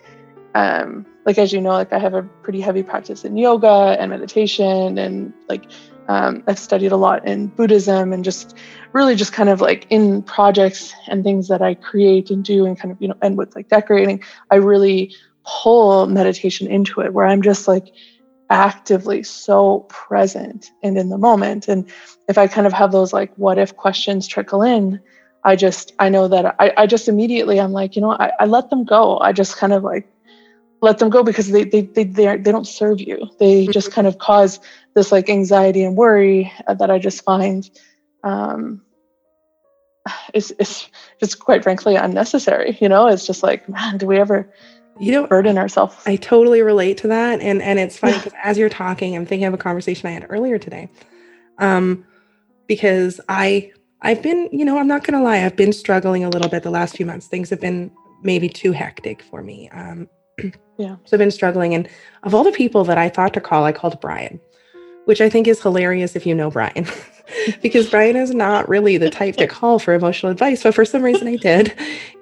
um 0.55 1.05
like 1.25 1.37
as 1.37 1.51
you 1.51 1.61
know 1.61 1.71
like 1.71 1.91
i 1.91 1.99
have 1.99 2.13
a 2.13 2.23
pretty 2.43 2.61
heavy 2.61 2.83
practice 2.83 3.25
in 3.25 3.37
yoga 3.37 3.97
and 3.99 4.11
meditation 4.11 4.97
and 4.97 5.33
like 5.49 5.65
um, 6.07 6.43
I've 6.47 6.59
studied 6.59 6.91
a 6.91 6.97
lot 6.97 7.27
in 7.27 7.47
Buddhism 7.47 8.13
and 8.13 8.23
just 8.23 8.57
really 8.93 9.15
just 9.15 9.33
kind 9.33 9.49
of 9.49 9.61
like 9.61 9.85
in 9.89 10.23
projects 10.23 10.93
and 11.07 11.23
things 11.23 11.47
that 11.49 11.61
I 11.61 11.73
create 11.73 12.29
and 12.29 12.43
do 12.43 12.65
and 12.65 12.79
kind 12.79 12.91
of, 12.91 13.01
you 13.01 13.09
know, 13.09 13.17
and 13.21 13.37
with 13.37 13.55
like 13.55 13.67
decorating, 13.67 14.23
I 14.49 14.55
really 14.55 15.13
pull 15.45 16.07
meditation 16.07 16.67
into 16.67 17.01
it 17.01 17.13
where 17.13 17.25
I'm 17.25 17.41
just 17.41 17.67
like 17.67 17.87
actively 18.49 19.23
so 19.23 19.85
present 19.89 20.71
and 20.81 20.97
in 20.97 21.09
the 21.09 21.17
moment. 21.17 21.67
And 21.67 21.89
if 22.29 22.37
I 22.37 22.47
kind 22.47 22.65
of 22.65 22.73
have 22.73 22.91
those 22.91 23.11
like 23.11 23.33
what 23.35 23.57
if 23.57 23.75
questions 23.75 24.27
trickle 24.27 24.61
in, 24.61 25.01
I 25.43 25.55
just, 25.55 25.93
I 25.99 26.09
know 26.09 26.27
that 26.29 26.55
I, 26.59 26.73
I 26.77 26.87
just 26.87 27.07
immediately, 27.07 27.59
I'm 27.59 27.71
like, 27.71 27.95
you 27.95 28.01
know, 28.01 28.11
I, 28.11 28.31
I 28.39 28.45
let 28.45 28.69
them 28.69 28.85
go. 28.85 29.19
I 29.19 29.31
just 29.33 29.57
kind 29.57 29.73
of 29.73 29.83
like 29.83 30.09
let 30.81 30.99
them 30.99 31.09
go 31.09 31.23
because 31.23 31.49
they 31.49 31.63
they 31.63 31.81
they 31.81 32.03
they, 32.03 32.37
they 32.37 32.51
don't 32.51 32.67
serve 32.67 32.99
you. 32.99 33.29
They 33.39 33.63
mm-hmm. 33.63 33.71
just 33.71 33.91
kind 33.91 34.07
of 34.07 34.17
cause 34.19 34.59
this 34.93 35.11
like 35.11 35.29
anxiety 35.29 35.83
and 35.83 35.95
worry 35.95 36.51
uh, 36.67 36.73
that 36.75 36.89
I 36.89 36.99
just 36.99 37.23
find 37.23 37.69
um, 38.23 38.81
is 40.33 40.51
is 40.51 40.87
just 41.19 41.39
quite 41.39 41.63
frankly 41.63 41.95
unnecessary. 41.95 42.77
You 42.79 42.89
know, 42.89 43.07
it's 43.07 43.25
just 43.25 43.43
like, 43.43 43.67
man, 43.69 43.97
do 43.97 44.05
we 44.07 44.17
ever 44.17 44.51
you 44.99 45.11
know 45.11 45.27
burden 45.27 45.57
ourselves? 45.57 45.95
I 46.05 46.15
totally 46.15 46.61
relate 46.61 46.97
to 46.99 47.07
that, 47.07 47.41
and 47.41 47.61
and 47.61 47.79
it's 47.79 47.97
funny 47.97 48.17
because 48.17 48.33
as 48.43 48.57
you're 48.57 48.69
talking, 48.69 49.15
I'm 49.15 49.25
thinking 49.25 49.47
of 49.47 49.53
a 49.53 49.57
conversation 49.57 50.07
I 50.07 50.11
had 50.11 50.27
earlier 50.29 50.59
today, 50.59 50.89
um, 51.57 52.05
because 52.67 53.19
I 53.29 53.71
I've 54.01 54.21
been, 54.21 54.49
you 54.51 54.63
know, 54.63 54.77
I'm 54.77 54.87
not 54.87 55.03
gonna 55.03 55.23
lie, 55.23 55.43
I've 55.43 55.55
been 55.55 55.73
struggling 55.73 56.23
a 56.23 56.29
little 56.29 56.49
bit 56.49 56.63
the 56.63 56.69
last 56.69 56.95
few 56.95 57.05
months. 57.05 57.27
Things 57.27 57.49
have 57.49 57.61
been 57.61 57.91
maybe 58.21 58.49
too 58.49 58.71
hectic 58.71 59.21
for 59.23 59.41
me. 59.41 59.69
Um, 59.69 60.07
yeah. 60.77 60.95
So 61.05 61.13
I've 61.13 61.19
been 61.19 61.31
struggling. 61.31 61.73
And 61.73 61.87
of 62.23 62.33
all 62.33 62.43
the 62.43 62.51
people 62.51 62.83
that 62.85 62.97
I 62.97 63.09
thought 63.09 63.33
to 63.33 63.41
call, 63.41 63.63
I 63.63 63.71
called 63.71 63.99
Brian, 64.01 64.39
which 65.05 65.21
I 65.21 65.29
think 65.29 65.47
is 65.47 65.61
hilarious 65.61 66.15
if 66.15 66.25
you 66.25 66.35
know 66.35 66.49
Brian, 66.49 66.85
because 67.61 67.89
Brian 67.89 68.15
is 68.15 68.33
not 68.33 68.67
really 68.69 68.97
the 68.97 69.09
type 69.09 69.35
to 69.37 69.47
call 69.47 69.79
for 69.79 69.93
emotional 69.93 70.31
advice. 70.31 70.63
But 70.63 70.75
for 70.75 70.85
some 70.85 71.01
reason 71.01 71.27
I 71.27 71.35
did. 71.37 71.73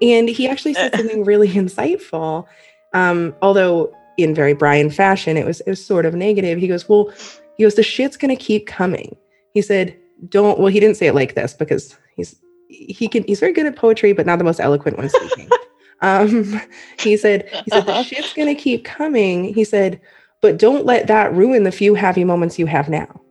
And 0.02 0.30
he 0.30 0.48
actually 0.48 0.74
said 0.74 0.96
something 0.96 1.24
really 1.24 1.50
insightful. 1.50 2.46
Um, 2.94 3.36
although 3.42 3.94
in 4.18 4.34
very 4.34 4.54
Brian 4.54 4.90
fashion, 4.90 5.38
it 5.38 5.46
was 5.46 5.62
it 5.62 5.70
was 5.70 5.86
sort 5.86 6.06
of 6.06 6.16
negative. 6.16 6.60
He 6.60 6.68
goes, 6.68 6.88
Well, 6.88 7.12
he 7.58 7.64
goes, 7.64 7.76
the 7.76 7.84
shit's 7.84 8.18
gonna 8.18 8.36
keep 8.36 8.68
coming. 8.68 9.16
He 9.54 9.62
said, 9.62 9.98
Don't 10.30 10.60
well, 10.60 10.68
he 10.68 10.80
didn't 10.80 10.98
say 10.98 11.08
it 11.08 11.16
like 11.16 11.36
this 11.36 11.54
because 11.54 11.98
he's 12.16 12.36
he 12.70 13.08
can 13.08 13.24
he's 13.26 13.40
very 13.40 13.54
good 13.54 13.66
at 13.66 13.76
poetry, 13.76 14.14
but 14.14 14.26
not 14.26 14.38
the 14.38 14.46
most 14.46 14.60
eloquent 14.60 14.98
when 14.98 15.10
speaking. 15.10 15.50
Um, 16.02 16.62
he 17.00 17.18
said, 17.18 17.50
he 17.66 17.72
said, 17.72 17.86
the 17.86 18.04
shit's 18.04 18.34
going 18.34 18.54
to 18.54 18.62
keep 18.62 18.84
coming. 18.84 19.54
He 19.54 19.64
said, 19.64 20.00
but 20.42 20.58
don't 20.58 20.86
let 20.86 21.08
that 21.08 21.34
ruin 21.34 21.64
the 21.64 21.72
few 21.72 21.96
happy 21.96 22.24
moments 22.24 22.60
you 22.60 22.66
have 22.66 22.90
now. 22.90 23.22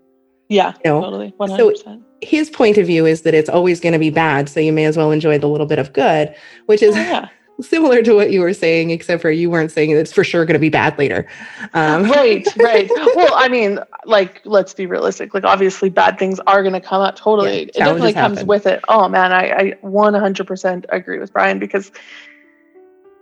Yeah, 0.48 0.74
you 0.84 0.90
know? 0.90 1.00
totally. 1.00 1.34
100%. 1.38 1.78
So 1.78 2.02
his 2.20 2.50
point 2.50 2.78
of 2.78 2.86
view 2.86 3.06
is 3.06 3.22
that 3.22 3.34
it's 3.34 3.48
always 3.48 3.80
going 3.80 3.92
to 3.92 3.98
be 3.98 4.10
bad. 4.10 4.48
So 4.48 4.60
you 4.60 4.72
may 4.72 4.84
as 4.84 4.96
well 4.96 5.10
enjoy 5.10 5.38
the 5.38 5.48
little 5.48 5.66
bit 5.66 5.78
of 5.78 5.92
good, 5.92 6.34
which 6.66 6.82
is 6.82 6.94
oh, 6.94 6.98
yeah. 6.98 7.28
similar 7.60 8.02
to 8.02 8.14
what 8.14 8.30
you 8.30 8.40
were 8.40 8.52
saying, 8.52 8.90
except 8.90 9.22
for 9.22 9.30
you 9.30 9.50
weren't 9.50 9.70
saying 9.70 9.90
it's 9.90 10.12
for 10.12 10.24
sure 10.24 10.44
going 10.44 10.54
to 10.54 10.58
be 10.58 10.70
bad 10.70 10.98
later. 10.98 11.26
Um. 11.72 12.04
Right, 12.04 12.46
right. 12.56 12.90
well, 13.14 13.32
I 13.34 13.48
mean, 13.48 13.78
like, 14.04 14.42
let's 14.44 14.74
be 14.74 14.86
realistic. 14.86 15.34
Like, 15.34 15.44
obviously, 15.44 15.90
bad 15.90 16.18
things 16.18 16.40
are 16.46 16.62
going 16.62 16.74
to 16.74 16.80
come 16.80 17.00
up. 17.00 17.16
Totally. 17.16 17.50
Yeah, 17.50 17.58
it 17.60 17.72
definitely 17.74 18.12
comes 18.14 18.38
happen. 18.38 18.46
with 18.46 18.66
it. 18.66 18.80
Oh, 18.88 19.08
man, 19.08 19.32
I, 19.32 19.50
I 19.52 19.72
100% 19.82 20.84
agree 20.88 21.18
with 21.18 21.32
Brian 21.32 21.58
because 21.58 21.92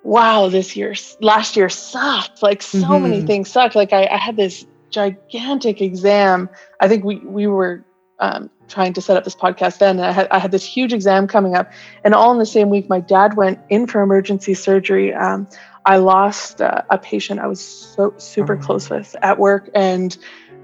wow, 0.02 0.48
this 0.48 0.76
year, 0.76 0.94
last 1.20 1.56
year 1.56 1.68
sucked. 1.68 2.42
Like 2.42 2.62
so 2.62 2.78
mm-hmm. 2.78 3.02
many 3.02 3.22
things 3.22 3.50
sucked. 3.50 3.74
Like 3.74 3.92
I, 3.92 4.06
I, 4.06 4.16
had 4.16 4.36
this 4.36 4.66
gigantic 4.90 5.80
exam. 5.80 6.48
I 6.80 6.88
think 6.88 7.04
we 7.04 7.16
we 7.16 7.46
were 7.46 7.84
um, 8.18 8.50
trying 8.68 8.92
to 8.94 9.00
set 9.00 9.16
up 9.16 9.24
this 9.24 9.34
podcast 9.34 9.78
then, 9.78 9.98
and 9.98 10.06
I 10.06 10.12
had 10.12 10.28
I 10.30 10.38
had 10.38 10.50
this 10.50 10.64
huge 10.64 10.92
exam 10.92 11.26
coming 11.26 11.54
up, 11.54 11.72
and 12.04 12.14
all 12.14 12.32
in 12.32 12.38
the 12.38 12.46
same 12.46 12.70
week, 12.70 12.88
my 12.88 13.00
dad 13.00 13.36
went 13.36 13.58
in 13.68 13.86
for 13.86 14.00
emergency 14.00 14.54
surgery. 14.54 15.12
Um, 15.14 15.48
I 15.84 15.96
lost 15.96 16.62
uh, 16.62 16.82
a 16.90 16.98
patient 16.98 17.40
I 17.40 17.46
was 17.46 17.60
so 17.60 18.14
super 18.18 18.54
oh. 18.54 18.62
close 18.62 18.88
with 18.88 19.16
at 19.22 19.38
work, 19.38 19.70
and 19.74 20.16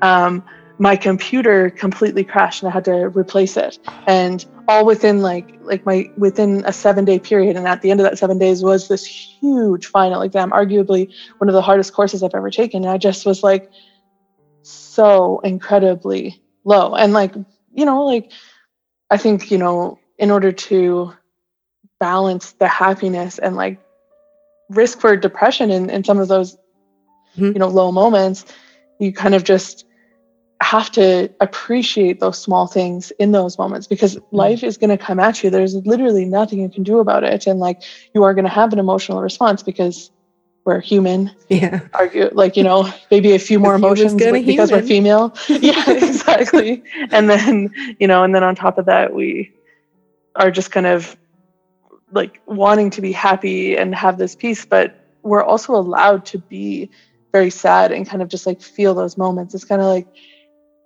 um, 0.03 0.45
my 0.79 0.95
computer 0.97 1.71
completely 1.71 2.23
crashed 2.23 2.63
and 2.63 2.71
I 2.71 2.73
had 2.73 2.85
to 2.85 3.09
replace 3.09 3.57
it. 3.57 3.79
And 4.07 4.45
all 4.69 4.85
within 4.85 5.23
like 5.23 5.59
like 5.63 5.85
my 5.85 6.11
within 6.17 6.63
a 6.67 6.73
seven 6.73 7.05
day 7.05 7.19
period. 7.19 7.57
And 7.57 7.67
at 7.67 7.83
the 7.83 7.91
end 7.91 8.01
of 8.01 8.05
that 8.05 8.19
seven 8.19 8.39
days 8.39 8.63
was 8.63 8.89
this 8.89 9.05
huge 9.05 9.87
final 9.87 10.23
exam, 10.23 10.51
arguably 10.51 11.13
one 11.39 11.49
of 11.49 11.55
the 11.55 11.63
hardest 11.63 11.93
courses 11.93 12.23
I've 12.23 12.35
ever 12.35 12.51
taken. 12.51 12.85
And 12.85 12.93
I 12.93 12.99
just 12.99 13.27
was 13.27 13.43
like 13.43 13.71
so 14.63 15.41
incredibly 15.41 16.41
low. 16.65 16.95
And 16.95 17.13
like, 17.13 17.35
you 17.73 17.85
know, 17.85 18.05
like 18.05 18.31
I 19.11 19.17
think, 19.17 19.51
you 19.51 19.59
know, 19.59 19.99
in 20.19 20.31
order 20.31 20.53
to 20.53 21.13
balance 21.99 22.53
the 22.53 22.69
happiness 22.69 23.39
and 23.39 23.57
like 23.57 23.81
risk 24.69 25.01
for 25.01 25.17
depression 25.17 25.71
in, 25.71 25.91
in 25.91 26.05
some 26.05 26.19
of 26.19 26.29
those, 26.29 26.57
mm-hmm. 27.37 27.47
you 27.47 27.59
know, 27.59 27.69
low 27.69 27.91
moments, 27.91 28.45
you 29.01 29.13
kind 29.13 29.35
of 29.35 29.45
just 29.45 29.87
have 30.61 30.91
to 30.91 31.31
appreciate 31.41 32.19
those 32.21 32.39
small 32.39 32.67
things 32.67 33.13
in 33.13 33.33
those 33.33 33.59
moments 33.59 33.87
because 33.87 34.17
mm-hmm. 34.17 34.37
life 34.37 34.65
is 34.65 34.77
going 34.77 34.91
to 34.91 34.99
come 34.99 35.21
at 35.21 35.43
you. 35.43 35.51
There's 35.51 35.75
literally 35.75 36.25
nothing 36.25 36.61
you 36.61 36.69
can 36.69 36.83
do 36.83 36.99
about 36.99 37.25
it. 37.25 37.47
And 37.47 37.61
like 37.61 37.83
you 38.15 38.25
are 38.25 38.35
going 38.35 38.45
to 38.45 38.51
have 38.51 38.73
an 38.73 38.79
emotional 38.79 39.23
response 39.23 39.63
because 39.63 40.11
we're 40.65 40.81
human. 40.81 41.31
Yeah. 41.49 41.81
Argue 41.95 42.29
like, 42.33 42.57
you 42.57 42.65
know, 42.65 42.93
maybe 43.11 43.33
a 43.35 43.39
few 43.39 43.59
more 43.59 43.75
emotions 43.75 44.15
because 44.15 44.71
we're 44.73 44.83
female. 44.83 45.35
yeah, 45.49 45.91
exactly. 45.91 46.83
and 47.11 47.31
then, 47.31 47.73
you 47.99 48.07
know, 48.07 48.25
and 48.25 48.35
then 48.35 48.43
on 48.43 48.55
top 48.55 48.79
of 48.79 48.87
that, 48.87 49.15
we 49.15 49.53
are 50.35 50.51
just 50.51 50.71
kind 50.71 50.87
of 50.87 51.17
like 52.13 52.41
wanting 52.47 52.91
to 52.91 53.01
be 53.01 53.13
happy 53.13 53.77
and 53.77 53.95
have 53.95 54.19
this 54.19 54.35
peace, 54.35 54.65
but 54.65 55.07
we're 55.23 55.43
also 55.43 55.75
allowed 55.75 56.25
to 56.27 56.39
be 56.39 56.91
very 57.33 57.51
sad 57.51 57.93
and 57.93 58.09
kind 58.09 58.23
of 58.23 58.29
just 58.29 58.47
like 58.47 58.61
feel 58.61 58.95
those 58.95 59.17
moments. 59.17 59.55
It's 59.55 59.65
kind 59.65 59.81
of 59.81 59.87
like 59.87 60.07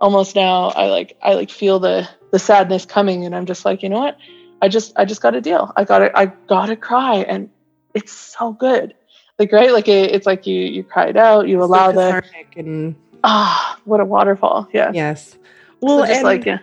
almost 0.02 0.35
now 0.35 0.71
I 0.71 0.88
like 0.88 1.16
I 1.23 1.35
like 1.35 1.50
feel 1.50 1.78
the 1.78 2.06
the 2.32 2.38
sadness 2.38 2.85
coming 2.85 3.25
and 3.25 3.35
I'm 3.35 3.47
just 3.47 3.64
like, 3.64 3.82
you 3.82 3.88
know 3.88 4.00
what? 4.00 4.18
I 4.61 4.68
just 4.68 4.92
I 4.97 5.06
just 5.06 5.23
got 5.23 5.35
a 5.35 5.40
deal. 5.40 5.73
I 5.76 5.85
got 5.85 6.00
to 6.00 6.18
I 6.18 6.26
got 6.26 6.66
to 6.66 6.76
cry 6.76 7.18
and 7.21 7.49
it's 7.94 8.12
so 8.12 8.52
good. 8.52 8.94
Like 9.38 9.52
right 9.52 9.73
like 9.73 9.88
it, 9.88 10.11
it's 10.11 10.26
like 10.26 10.47
you 10.47 10.61
you 10.61 10.85
cried 10.85 11.16
out, 11.16 11.49
you 11.49 11.62
allow 11.62 11.92
the 11.92 12.23
and 12.56 12.94
ah, 13.25 13.78
what 13.85 14.00
a 14.00 14.04
waterfall. 14.04 14.68
Yeah. 14.73 14.90
Yes. 14.92 15.38
Well, 15.80 16.00
so 16.00 16.06
just 16.06 16.25
like 16.25 16.44
yeah, 16.44 16.59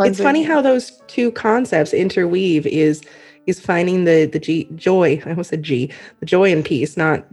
it's 0.00 0.20
funny 0.20 0.42
how 0.42 0.60
those 0.60 1.00
two 1.06 1.30
concepts 1.32 1.92
interweave 1.92 2.66
is 2.66 3.02
is 3.46 3.60
finding 3.60 4.04
the 4.04 4.26
the 4.26 4.38
G, 4.38 4.68
joy. 4.74 5.22
I 5.24 5.30
almost 5.30 5.50
said 5.50 5.62
G, 5.62 5.90
the 6.20 6.26
joy 6.26 6.52
and 6.52 6.64
peace, 6.64 6.96
not 6.96 7.24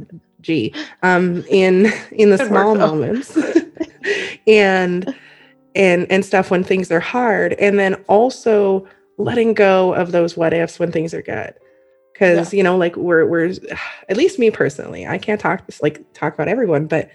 G, 0.41 0.73
um, 1.03 1.43
in 1.49 1.91
in 2.11 2.29
the 2.29 2.37
Good 2.37 2.47
small 2.47 2.71
work, 2.71 2.79
moments, 2.79 3.37
and 4.47 5.13
and 5.75 6.09
and 6.11 6.25
stuff 6.25 6.49
when 6.49 6.63
things 6.63 6.91
are 6.91 6.99
hard, 6.99 7.53
and 7.53 7.77
then 7.77 7.95
also 8.07 8.87
letting 9.17 9.53
go 9.53 9.93
of 9.93 10.11
those 10.11 10.35
what 10.35 10.53
ifs 10.53 10.79
when 10.79 10.91
things 10.91 11.13
are 11.13 11.21
good. 11.21 11.53
Because 12.13 12.53
yeah. 12.53 12.57
you 12.57 12.63
know, 12.63 12.77
like 12.77 12.95
we're 12.95 13.25
we're 13.25 13.53
at 14.09 14.17
least 14.17 14.39
me 14.39 14.49
personally, 14.49 15.05
I 15.05 15.17
can't 15.17 15.39
talk 15.39 15.63
like 15.81 16.01
talk 16.13 16.33
about 16.33 16.47
everyone, 16.47 16.87
but 16.87 17.09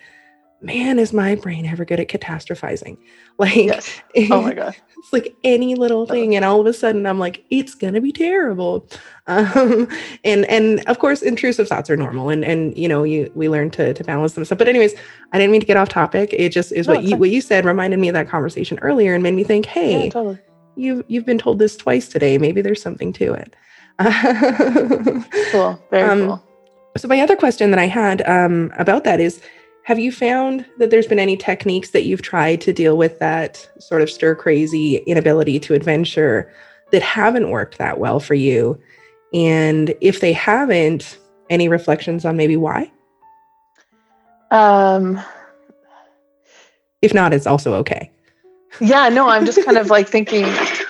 man, 0.63 0.99
is 0.99 1.13
my 1.13 1.35
brain 1.35 1.67
ever 1.67 1.85
good 1.85 2.01
at 2.01 2.09
catastrophizing? 2.09 2.99
Like, 3.41 3.57
yes. 3.57 4.03
oh 4.31 4.43
my 4.43 4.53
god, 4.53 4.77
it's 4.99 5.15
like 5.15 5.35
any 5.43 5.75
little 5.75 6.05
thing, 6.05 6.37
and 6.37 6.45
all 6.45 6.61
of 6.61 6.67
a 6.67 6.75
sudden 6.75 7.07
I'm 7.07 7.19
like, 7.19 7.43
it's 7.49 7.75
gonna 7.75 8.01
be 8.01 8.13
terrible. 8.13 8.87
Um, 9.27 9.87
and 10.25 10.45
and 10.47 10.85
of 10.89 10.99
course, 10.99 11.23
intrusive 11.23 11.69
thoughts 11.69 11.89
are 11.89 11.97
normal, 11.97 12.31
and 12.31 12.45
and 12.45 12.77
you 12.77 12.89
know, 12.89 13.05
you 13.05 13.31
we 13.37 13.49
learn 13.49 13.71
to 13.71 13.95
to 13.95 14.05
balance 14.05 14.33
them. 14.33 14.45
So, 14.45 14.57
but 14.57 14.67
anyways, 14.67 14.93
I 15.33 15.39
didn't 15.39 15.53
mean 15.53 15.61
to 15.61 15.67
get 15.67 15.77
off 15.77 15.89
topic. 15.89 16.35
It 16.35 16.49
just 16.49 16.73
is 16.73 16.89
no, 16.89 16.95
what 16.95 17.05
you 17.05 17.17
what 17.17 17.31
you 17.31 17.41
said 17.41 17.65
reminded 17.65 18.01
me 18.01 18.09
of 18.09 18.15
that 18.15 18.29
conversation 18.29 18.79
earlier, 18.81 19.15
and 19.15 19.23
made 19.23 19.35
me 19.35 19.45
think, 19.45 19.67
hey, 19.67 20.05
yeah, 20.05 20.11
totally. 20.11 20.39
you've 20.75 21.05
you've 21.07 21.25
been 21.25 21.39
told 21.39 21.61
this 21.61 21.77
twice 21.77 22.09
today. 22.09 22.39
Maybe 22.39 22.61
there's 22.61 22.83
something 22.83 23.13
to 23.15 23.33
it. 23.35 23.55
cool, 25.53 25.81
very 25.91 26.11
um, 26.11 26.27
cool. 26.27 26.43
So 26.97 27.07
my 27.07 27.21
other 27.21 27.37
question 27.37 27.71
that 27.71 27.79
I 27.79 27.87
had 27.87 28.29
um, 28.29 28.73
about 28.77 29.05
that 29.05 29.21
is 29.21 29.41
have 29.91 29.99
you 29.99 30.13
found 30.13 30.65
that 30.79 30.91
there's 30.91 31.09
been 31.09 31.19
any 31.19 31.37
techniques 31.37 31.91
that 31.91 32.05
you've 32.05 32.23
tried 32.23 32.61
to 32.61 32.73
deal 32.73 32.97
with 32.97 33.19
that 33.19 33.69
sort 33.81 34.01
of 34.03 34.09
stir 34.09 34.37
crazy 34.37 34.99
inability 34.99 35.59
to 35.59 35.75
adventure 35.75 36.49
that 36.93 37.03
haven't 37.03 37.51
worked 37.51 37.77
that 37.79 37.99
well 37.99 38.21
for 38.21 38.35
you? 38.35 38.81
And 39.35 39.93
if 40.01 40.21
they 40.21 40.33
haven't, 40.33 41.19
any 41.51 41.69
reflections 41.69 42.25
on 42.25 42.37
maybe 42.37 42.57
why? 42.57 42.89
Um, 44.53 45.21
if 47.03 47.13
not, 47.13 47.33
it's 47.33 47.49
also 47.49 47.75
okay. 47.75 48.13
Yeah, 48.81 49.09
no, 49.09 49.29
I'm 49.29 49.45
just 49.45 49.65
kind 49.65 49.77
of 49.77 49.91
like 49.91 50.09
thinking 50.17 50.45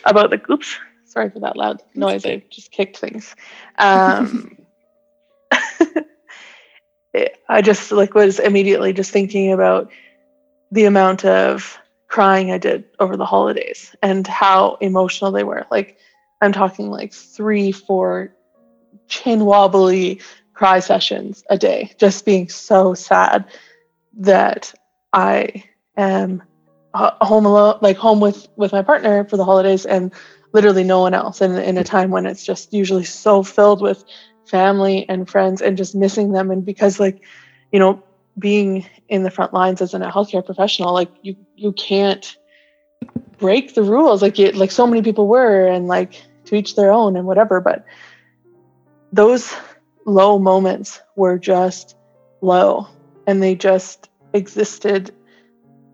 about 0.04 0.28
the 0.28 0.42
oops, 0.52 0.76
sorry 1.06 1.30
for 1.30 1.40
that 1.40 1.56
loud 1.56 1.82
noise. 1.94 2.26
I 2.26 2.44
just 2.50 2.70
kicked 2.70 2.98
things. 2.98 3.34
Um, 3.78 4.58
I 7.48 7.62
just 7.62 7.90
like 7.92 8.14
was 8.14 8.38
immediately 8.38 8.92
just 8.92 9.10
thinking 9.10 9.52
about 9.52 9.90
the 10.70 10.84
amount 10.84 11.24
of 11.24 11.78
crying 12.08 12.50
I 12.50 12.58
did 12.58 12.84
over 12.98 13.16
the 13.16 13.24
holidays 13.24 13.94
and 14.02 14.26
how 14.26 14.76
emotional 14.80 15.32
they 15.32 15.44
were. 15.44 15.66
Like 15.70 15.98
I'm 16.40 16.52
talking 16.52 16.90
like 16.90 17.12
three, 17.12 17.72
four 17.72 18.34
chin 19.08 19.44
wobbly 19.44 20.20
cry 20.54 20.80
sessions 20.80 21.42
a 21.50 21.58
day, 21.58 21.92
just 21.98 22.24
being 22.24 22.48
so 22.48 22.94
sad 22.94 23.46
that 24.18 24.74
I 25.12 25.64
am 25.96 26.42
home 26.94 27.46
alone, 27.46 27.78
like 27.80 27.96
home 27.96 28.20
with 28.20 28.48
with 28.56 28.72
my 28.72 28.82
partner 28.82 29.24
for 29.24 29.36
the 29.36 29.44
holidays, 29.44 29.86
and 29.86 30.12
literally 30.52 30.84
no 30.84 31.00
one 31.00 31.14
else. 31.14 31.40
And 31.40 31.56
in 31.58 31.78
a 31.78 31.84
time 31.84 32.10
when 32.10 32.26
it's 32.26 32.44
just 32.44 32.72
usually 32.72 33.04
so 33.04 33.42
filled 33.42 33.80
with 33.80 34.04
family 34.50 35.08
and 35.08 35.28
friends 35.28 35.62
and 35.62 35.76
just 35.76 35.94
missing 35.94 36.32
them. 36.32 36.50
And 36.50 36.64
because 36.64 37.00
like 37.00 37.22
you 37.72 37.78
know 37.78 38.02
being 38.38 38.86
in 39.08 39.22
the 39.22 39.30
front 39.30 39.52
lines 39.52 39.80
as 39.80 39.94
a 39.94 39.98
healthcare 39.98 40.44
professional 40.44 40.94
like 40.94 41.10
you 41.22 41.36
you 41.56 41.72
can't 41.72 42.36
break 43.38 43.74
the 43.74 43.82
rules 43.82 44.22
like 44.22 44.38
you 44.38 44.52
like 44.52 44.70
so 44.70 44.86
many 44.86 45.02
people 45.02 45.26
were 45.26 45.66
and 45.66 45.88
like 45.88 46.22
to 46.44 46.54
each 46.54 46.76
their 46.76 46.92
own 46.92 47.16
and 47.16 47.26
whatever. 47.26 47.60
But 47.60 47.84
those 49.12 49.54
low 50.06 50.38
moments 50.38 51.00
were 51.16 51.38
just 51.38 51.96
low 52.40 52.88
and 53.26 53.42
they 53.42 53.54
just 53.54 54.08
existed 54.32 55.14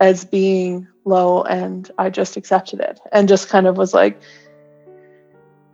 as 0.01 0.25
being 0.25 0.87
low 1.05 1.43
and 1.43 1.91
I 1.99 2.11
just 2.11 2.37
accepted 2.37 2.81
it 2.81 3.01
and 3.13 3.29
just 3.29 3.49
kind 3.49 3.67
of 3.67 3.77
was 3.77 3.95
like 3.95 4.21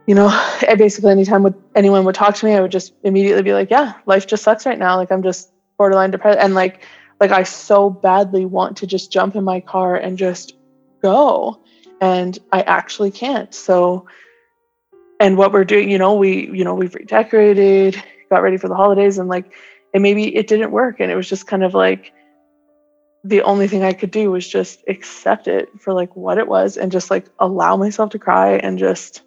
you 0.07 0.15
know, 0.15 0.31
basically 0.77 1.11
anytime 1.11 1.43
would 1.43 1.55
anyone 1.75 2.05
would 2.05 2.15
talk 2.15 2.35
to 2.37 2.47
me, 2.47 2.55
I 2.55 2.61
would 2.61 2.73
just 2.73 2.93
immediately 3.03 3.43
be 3.43 3.55
like, 3.55 3.71
yeah, 3.71 3.95
life 4.07 4.27
just 4.27 4.43
sucks 4.43 4.67
right 4.67 4.79
now. 4.79 4.97
Like 4.97 5.13
I'm 5.13 5.23
just 5.23 5.53
borderline 5.79 6.11
depressed. 6.11 6.39
And 6.39 6.55
like, 6.55 6.85
like 7.21 7.31
I 7.31 7.43
so 7.43 7.91
badly 7.91 8.45
want 8.45 8.77
to 8.79 8.87
just 8.87 9.13
jump 9.13 9.37
in 9.37 9.45
my 9.45 9.61
car 9.61 9.97
and 9.97 10.19
just 10.19 10.55
go. 11.03 11.61
And 12.01 12.39
I 12.51 12.63
actually 12.63 13.13
can't. 13.13 13.55
So, 13.55 14.07
and 15.21 15.37
what 15.37 15.53
we're 15.53 15.65
doing, 15.65 15.89
you 15.89 15.99
know, 15.99 16.15
we, 16.15 16.51
you 16.51 16.65
know, 16.65 16.75
we've 16.75 16.95
redecorated, 16.95 18.03
got 18.29 18.43
ready 18.43 18.57
for 18.57 18.69
the 18.69 18.75
holidays 18.75 19.19
and 19.19 19.29
like, 19.29 19.53
and 19.95 20.03
maybe 20.03 20.35
it 20.35 20.49
didn't 20.49 20.73
work. 20.73 20.99
And 20.99 21.13
it 21.13 21.17
was 21.17 21.29
just 21.29 21.47
kind 21.47 21.63
of 21.63 21.75
like, 21.75 22.13
the 23.25 23.43
only 23.43 23.69
thing 23.69 23.85
I 23.85 23.93
could 23.93 24.11
do 24.11 24.33
was 24.33 24.49
just 24.49 24.83
accept 24.89 25.47
it 25.47 25.69
for 25.81 25.93
like 25.93 26.17
what 26.17 26.39
it 26.39 26.49
was 26.49 26.77
and 26.77 26.91
just 26.91 27.09
like 27.09 27.27
allow 27.39 27.77
myself 27.77 28.11
to 28.11 28.19
cry 28.19 28.55
and 28.55 28.79
just 28.79 29.23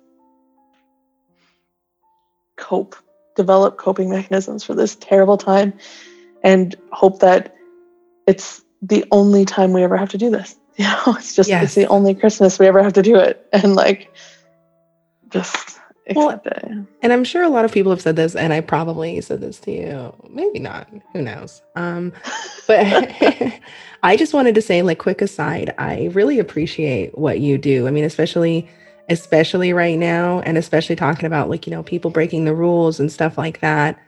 cope, 2.65 2.95
develop 3.35 3.77
coping 3.77 4.09
mechanisms 4.09 4.63
for 4.63 4.73
this 4.73 4.95
terrible 4.95 5.37
time, 5.37 5.73
and 6.43 6.75
hope 6.91 7.19
that 7.19 7.55
it's 8.25 8.63
the 8.81 9.05
only 9.11 9.45
time 9.45 9.71
we 9.71 9.83
ever 9.83 9.95
have 9.95 10.09
to 10.09 10.17
do 10.17 10.29
this. 10.29 10.55
You 10.77 10.83
know, 10.83 11.15
it's 11.17 11.33
just 11.33 11.47
yes. 11.47 11.63
it's 11.63 11.75
the 11.75 11.87
only 11.87 12.13
Christmas 12.13 12.59
we 12.59 12.67
ever 12.67 12.83
have 12.83 12.91
to 12.93 13.01
do 13.01 13.15
it, 13.15 13.47
and 13.53 13.75
like 13.75 14.13
just 15.29 15.79
well. 16.13 16.41
And 17.01 17.13
I'm 17.13 17.23
sure 17.23 17.43
a 17.43 17.49
lot 17.49 17.63
of 17.63 17.71
people 17.71 17.93
have 17.93 18.01
said 18.01 18.17
this, 18.17 18.35
and 18.35 18.51
I 18.51 18.59
probably 18.59 19.21
said 19.21 19.39
this 19.39 19.57
to 19.61 19.71
you. 19.71 20.13
Maybe 20.29 20.59
not. 20.59 20.89
Who 21.13 21.21
knows? 21.21 21.61
Um, 21.77 22.11
but 22.67 22.83
I 24.03 24.17
just 24.17 24.33
wanted 24.33 24.55
to 24.55 24.61
say, 24.61 24.81
like, 24.81 24.99
quick 24.99 25.21
aside, 25.21 25.73
I 25.77 26.09
really 26.11 26.39
appreciate 26.39 27.17
what 27.17 27.39
you 27.39 27.57
do. 27.57 27.87
I 27.87 27.91
mean, 27.91 28.03
especially 28.03 28.67
especially 29.09 29.73
right 29.73 29.97
now, 29.97 30.39
and 30.41 30.57
especially 30.57 30.95
talking 30.95 31.25
about 31.25 31.49
like, 31.49 31.67
you 31.67 31.71
know, 31.71 31.83
people 31.83 32.11
breaking 32.11 32.45
the 32.45 32.55
rules 32.55 32.99
and 32.99 33.11
stuff 33.11 33.37
like 33.37 33.59
that. 33.61 33.99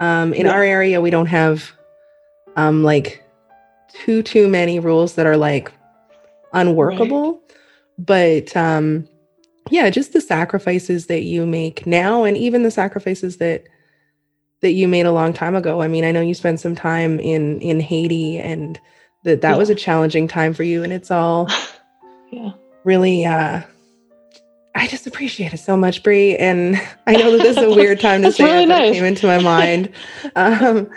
Um, 0.00 0.32
in 0.34 0.46
yeah. 0.46 0.52
our 0.52 0.62
area, 0.62 1.00
we 1.00 1.10
don't 1.10 1.26
have 1.26 1.72
um, 2.56 2.82
like 2.82 3.24
too, 3.92 4.22
too 4.22 4.48
many 4.48 4.80
rules 4.80 5.14
that 5.14 5.26
are 5.26 5.36
like 5.36 5.72
unworkable. 6.52 7.32
Right. 7.32 7.42
But 7.98 8.56
um, 8.56 9.08
yeah, 9.70 9.90
just 9.90 10.12
the 10.12 10.20
sacrifices 10.20 11.06
that 11.06 11.22
you 11.22 11.46
make 11.46 11.86
now, 11.86 12.24
and 12.24 12.36
even 12.36 12.62
the 12.62 12.70
sacrifices 12.70 13.38
that 13.38 13.64
that 14.60 14.72
you 14.72 14.88
made 14.88 15.06
a 15.06 15.12
long 15.12 15.32
time 15.32 15.54
ago. 15.54 15.82
I 15.82 15.88
mean, 15.88 16.04
I 16.04 16.10
know 16.12 16.20
you 16.20 16.34
spent 16.34 16.60
some 16.60 16.74
time 16.74 17.18
in 17.20 17.60
in 17.60 17.80
Haiti, 17.80 18.38
and 18.38 18.78
that 19.24 19.40
that 19.40 19.52
yeah. 19.52 19.56
was 19.56 19.68
a 19.68 19.74
challenging 19.74 20.28
time 20.28 20.54
for 20.54 20.62
you, 20.62 20.82
and 20.84 20.92
it's 20.92 21.10
all 21.10 21.48
yeah 22.30 22.52
really 22.84 23.24
uh 23.24 23.60
I 24.78 24.86
just 24.86 25.06
appreciate 25.06 25.52
it 25.52 25.58
so 25.58 25.76
much, 25.76 26.02
Brie. 26.04 26.36
And 26.36 26.80
I 27.06 27.12
know 27.12 27.32
that 27.32 27.42
this 27.42 27.56
is 27.56 27.64
a 27.64 27.70
weird 27.74 28.00
time 28.00 28.22
to 28.22 28.30
say 28.30 28.44
really 28.44 28.62
it, 28.62 28.66
nice. 28.66 28.90
it 28.90 28.94
came 28.94 29.04
into 29.04 29.26
my 29.26 29.40
mind. 29.40 29.92
Um, 30.36 30.88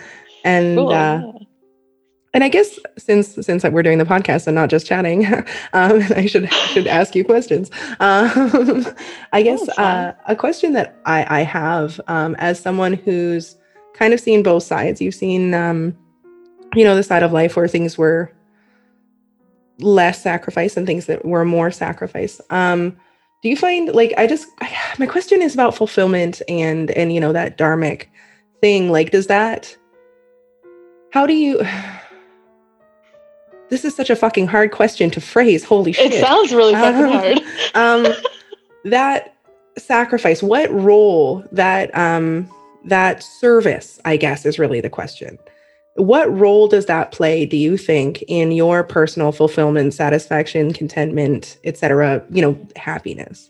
and 0.44 0.78
cool. 0.78 0.92
uh, 0.92 1.22
and 2.34 2.44
I 2.44 2.50
guess 2.50 2.80
since 2.98 3.34
since 3.46 3.64
we're 3.64 3.84
doing 3.84 3.98
the 3.98 4.06
podcast 4.06 4.48
and 4.48 4.56
not 4.56 4.70
just 4.70 4.86
chatting, 4.86 5.26
um, 5.34 5.44
I 6.16 6.28
should 6.28 6.52
should 6.54 6.88
ask 6.88 7.16
you 7.16 7.26
questions. 7.26 7.72
Um, 8.00 8.86
I 9.34 9.42
guess 9.42 9.68
oh, 9.78 9.82
uh, 9.82 10.14
a 10.28 10.36
question 10.36 10.74
that 10.74 10.96
I, 11.06 11.40
I 11.40 11.42
have 11.42 12.00
um, 12.08 12.36
as 12.36 12.60
someone 12.60 12.94
who's 12.94 13.58
kind 13.94 14.14
of 14.14 14.20
seen 14.20 14.44
both 14.44 14.64
sides. 14.64 15.02
You've 15.02 15.16
seen, 15.16 15.54
um, 15.54 15.98
you 16.76 16.84
know, 16.84 16.96
the 16.96 17.04
side 17.04 17.24
of 17.24 17.32
life 17.32 17.56
where 17.56 17.68
things 17.68 17.98
were 17.98 18.32
less 19.80 20.22
sacrifice 20.22 20.78
and 20.78 20.86
things 20.86 21.08
that 21.08 21.26
were 21.26 21.46
more 21.46 21.72
sacrifice. 21.72 22.40
Um, 22.52 22.96
do 23.41 23.50
you 23.50 23.57
find 23.57 23.89
like 23.89 24.13
i 24.17 24.27
just 24.27 24.48
I, 24.62 24.75
my 25.00 25.05
question 25.05 25.41
is 25.41 25.53
about 25.53 25.75
fulfillment 25.75 26.41
and 26.48 26.91
and 26.91 27.13
you 27.13 27.19
know 27.19 27.33
that 27.33 27.57
dharmic 27.57 28.07
thing 28.62 28.89
like 28.91 29.12
does 29.12 29.27
that 29.27 29.75
how 31.12 31.25
do 31.25 31.33
you 31.33 31.60
this 33.69 33.86
is 33.86 33.95
such 33.95 34.10
a 34.10 34.15
fucking 34.15 34.48
hard 34.48 34.71
question 34.71 35.10
to 35.12 35.21
phrase 35.21 35.63
holy 35.63 35.91
shit 35.93 36.13
It 36.13 36.24
sounds 36.25 36.53
really 36.53 36.74
fucking 36.74 37.05
Um, 37.05 37.12
hard. 37.12 37.39
um 38.07 38.13
that 38.86 39.36
sacrifice 39.77 40.43
what 40.43 40.69
role 40.71 41.43
that 41.51 41.95
um 41.98 42.50
that 42.86 43.24
service 43.24 44.00
i 44.05 44.17
guess 44.17 44.45
is 44.45 44.60
really 44.60 44.81
the 44.81 44.89
question 44.89 45.38
what 45.95 46.31
role 46.36 46.67
does 46.67 46.86
that 46.86 47.12
play 47.12 47.45
do 47.45 47.57
you 47.57 47.77
think 47.77 48.24
in 48.27 48.51
your 48.51 48.83
personal 48.83 49.31
fulfillment 49.31 49.93
satisfaction 49.93 50.71
contentment 50.74 51.57
etc 51.65 52.24
you 52.31 52.41
know 52.41 52.57
happiness 52.75 53.50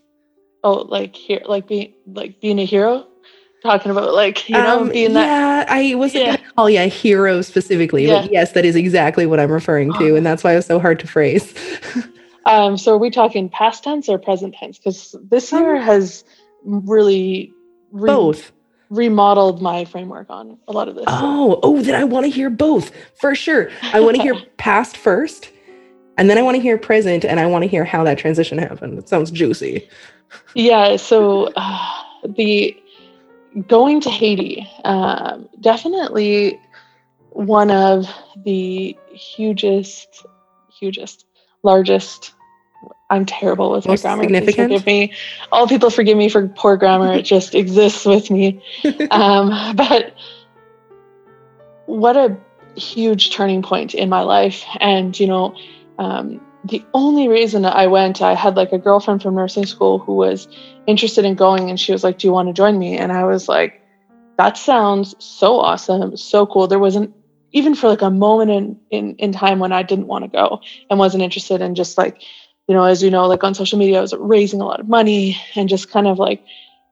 Oh, 0.63 0.83
like 0.89 1.15
here, 1.15 1.41
like 1.47 1.67
being 1.67 1.91
like 2.05 2.39
being 2.39 2.59
a 2.59 2.65
hero. 2.65 3.07
Talking 3.63 3.91
about 3.91 4.13
like 4.13 4.47
you 4.49 4.55
know 4.55 4.81
Um, 4.81 4.89
being 4.89 5.13
that. 5.13 5.67
yeah 5.67 5.73
i 5.73 5.95
wasn't 5.95 6.23
Yeah. 6.25 6.35
gonna 6.37 6.51
call 6.55 6.69
you 6.69 6.79
a 6.79 6.87
hero 6.87 7.41
specifically 7.41 8.05
Yeah. 8.07 8.21
but 8.23 8.31
yes 8.31 8.51
that 8.53 8.65
is 8.65 8.75
exactly 8.75 9.25
what 9.27 9.39
i'm 9.39 9.51
referring 9.51 9.91
to 9.93 10.11
Oh. 10.11 10.15
and 10.15 10.25
that's 10.25 10.43
why 10.43 10.53
it 10.53 10.55
was 10.57 10.65
so 10.67 10.79
hard 10.79 10.99
to 10.99 11.07
phrase 11.07 11.53
Um, 12.47 12.75
so 12.75 12.93
are 12.95 12.97
we 12.97 13.11
talking 13.11 13.49
past 13.49 13.83
tense 13.83 14.09
or 14.09 14.17
present 14.17 14.55
tense? 14.55 14.79
Because 14.79 15.15
this 15.29 15.53
Um, 15.53 15.61
year 15.61 15.79
has 15.79 16.23
really 16.63 17.53
re- 17.91 18.07
both 18.07 18.51
remodeled 18.91 19.61
my 19.61 19.85
framework 19.85 20.29
on 20.29 20.57
a 20.67 20.73
lot 20.73 20.89
of 20.89 20.95
this. 20.95 21.05
Oh, 21.07 21.59
oh, 21.63 21.81
then 21.81 21.95
I 21.95 22.03
want 22.03 22.25
to 22.25 22.29
hear 22.29 22.49
both 22.49 22.91
for 23.15 23.33
sure. 23.33 23.71
I 23.81 24.01
want 24.01 24.17
to 24.17 24.21
hear 24.21 24.35
past 24.57 24.97
first, 24.97 25.49
and 26.17 26.29
then 26.29 26.37
I 26.37 26.41
want 26.41 26.55
to 26.55 26.61
hear 26.61 26.77
present, 26.77 27.23
and 27.23 27.39
I 27.39 27.47
want 27.47 27.63
to 27.63 27.67
hear 27.67 27.85
how 27.85 28.03
that 28.03 28.17
transition 28.17 28.57
happened. 28.57 28.99
It 28.99 29.07
sounds 29.07 29.31
juicy. 29.31 29.87
Yeah, 30.53 30.97
so 30.97 31.51
uh, 31.55 32.03
the 32.35 32.77
going 33.67 34.01
to 34.01 34.09
Haiti, 34.09 34.67
um, 34.83 35.47
definitely 35.61 36.59
one 37.29 37.71
of 37.71 38.07
the 38.43 38.97
hugest, 39.13 40.25
hugest, 40.69 41.25
largest. 41.63 42.33
I'm 43.09 43.25
terrible 43.25 43.71
with 43.71 43.85
my 43.85 43.93
Most 43.93 44.03
grammar. 44.03 44.23
Please 44.23 44.27
significant? 44.27 44.71
Forgive 44.71 44.85
me. 44.85 45.13
All 45.51 45.67
people 45.67 45.89
forgive 45.89 46.17
me 46.17 46.29
for 46.29 46.47
poor 46.47 46.77
grammar. 46.77 47.13
It 47.13 47.23
just 47.35 47.55
exists 47.55 48.05
with 48.05 48.31
me. 48.31 48.63
Um, 49.11 49.75
but 49.75 50.15
what 51.85 52.15
a 52.15 52.37
huge 52.75 53.31
turning 53.31 53.61
point 53.61 53.93
in 53.93 54.07
my 54.07 54.21
life. 54.21 54.63
And, 54.79 55.19
you 55.19 55.27
know, 55.27 55.55
um, 55.99 56.39
the 56.63 56.83
only 56.93 57.27
reason 57.27 57.65
I 57.65 57.87
went, 57.87 58.21
I 58.21 58.35
had 58.35 58.55
like 58.55 58.71
a 58.71 58.77
girlfriend 58.77 59.21
from 59.21 59.35
nursing 59.35 59.65
school 59.65 59.99
who 59.99 60.15
was 60.15 60.47
interested 60.87 61.25
in 61.25 61.35
going, 61.35 61.69
and 61.69 61.79
she 61.79 61.91
was 61.91 62.03
like, 62.03 62.19
Do 62.19 62.27
you 62.27 62.33
want 62.33 62.49
to 62.49 62.53
join 62.53 62.77
me? 62.77 62.97
And 62.97 63.11
I 63.11 63.25
was 63.25 63.49
like, 63.49 63.81
That 64.37 64.57
sounds 64.57 65.15
so 65.19 65.59
awesome, 65.59 66.15
so 66.15 66.45
cool. 66.45 66.67
There 66.67 66.79
wasn't 66.79 67.13
even 67.51 67.75
for 67.75 67.89
like 67.89 68.01
a 68.01 68.09
moment 68.09 68.51
in, 68.51 68.79
in, 68.91 69.15
in 69.15 69.31
time 69.31 69.59
when 69.59 69.73
I 69.73 69.83
didn't 69.83 70.07
want 70.07 70.23
to 70.23 70.29
go 70.29 70.61
and 70.89 70.99
wasn't 70.99 71.23
interested 71.23 71.61
in 71.61 71.75
just 71.75 71.97
like, 71.97 72.21
you 72.67 72.75
know, 72.75 72.83
as 72.83 73.01
you 73.03 73.11
know, 73.11 73.27
like 73.27 73.43
on 73.43 73.53
social 73.53 73.77
media, 73.79 73.97
I 73.97 74.01
was 74.01 74.13
raising 74.13 74.61
a 74.61 74.65
lot 74.65 74.79
of 74.79 74.87
money 74.87 75.37
and 75.55 75.67
just 75.67 75.91
kind 75.91 76.07
of 76.07 76.19
like 76.19 76.43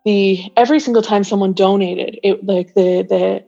the 0.05 0.51
every 0.57 0.79
single 0.79 1.01
time 1.01 1.23
someone 1.23 1.53
donated, 1.53 2.19
it 2.23 2.45
like 2.45 2.73
the 2.73 3.03
the 3.03 3.45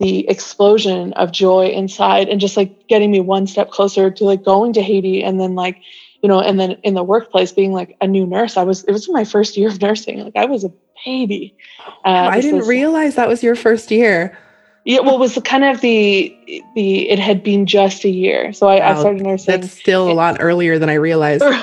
the 0.00 0.28
explosion 0.28 1.12
of 1.14 1.30
joy 1.30 1.66
inside 1.68 2.28
and 2.28 2.40
just 2.40 2.56
like 2.56 2.88
getting 2.88 3.10
me 3.10 3.20
one 3.20 3.46
step 3.46 3.70
closer 3.70 4.10
to 4.10 4.24
like 4.24 4.42
going 4.42 4.72
to 4.72 4.82
Haiti 4.82 5.22
and 5.22 5.38
then 5.38 5.54
like 5.54 5.76
you 6.22 6.28
know 6.28 6.40
and 6.40 6.58
then 6.58 6.72
in 6.82 6.94
the 6.94 7.04
workplace 7.04 7.52
being 7.52 7.72
like 7.72 7.96
a 8.00 8.06
new 8.06 8.26
nurse. 8.26 8.56
I 8.56 8.62
was 8.62 8.84
it 8.84 8.92
was 8.92 9.08
my 9.08 9.24
first 9.24 9.56
year 9.56 9.68
of 9.68 9.80
nursing. 9.80 10.20
Like 10.20 10.36
I 10.36 10.46
was 10.46 10.64
a 10.64 10.72
baby. 11.04 11.56
Uh, 12.04 12.28
I 12.30 12.40
didn't 12.40 12.60
was- 12.60 12.68
realize 12.68 13.14
that 13.14 13.28
was 13.28 13.42
your 13.42 13.56
first 13.56 13.90
year. 13.90 14.36
Yeah 14.84 15.00
well 15.00 15.16
it 15.16 15.18
was 15.18 15.38
kind 15.44 15.64
of 15.64 15.80
the 15.80 16.36
the 16.74 17.08
it 17.08 17.18
had 17.18 17.42
been 17.42 17.66
just 17.66 18.04
a 18.04 18.08
year 18.08 18.52
so 18.52 18.68
I, 18.68 18.90
I 18.90 18.98
started 18.98 19.22
nursing 19.22 19.60
That's 19.60 19.72
still 19.72 20.10
a 20.10 20.14
lot 20.14 20.38
earlier 20.40 20.78
than 20.78 20.88
I 20.88 20.94
realized. 20.94 21.44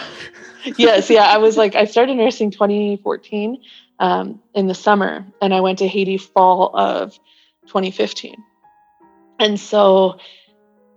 yes, 0.77 1.09
yeah. 1.09 1.23
I 1.23 1.37
was 1.37 1.57
like, 1.57 1.75
I 1.75 1.85
started 1.85 2.15
nursing 2.15 2.51
2014 2.51 3.61
um, 3.99 4.41
in 4.53 4.67
the 4.67 4.75
summer, 4.75 5.25
and 5.41 5.53
I 5.53 5.61
went 5.61 5.79
to 5.79 5.87
Haiti 5.87 6.17
fall 6.17 6.75
of 6.75 7.17
2015. 7.67 8.43
And 9.39 9.59
so 9.59 10.19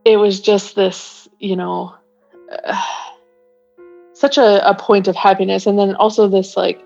it 0.04 0.16
was 0.16 0.40
just 0.40 0.74
this, 0.74 1.28
you 1.38 1.56
know, 1.56 1.94
uh, 2.64 2.82
such 4.14 4.38
a, 4.38 4.68
a 4.68 4.74
point 4.74 5.08
of 5.08 5.16
happiness. 5.16 5.66
And 5.66 5.78
then 5.78 5.94
also 5.94 6.28
this, 6.28 6.56
like, 6.56 6.84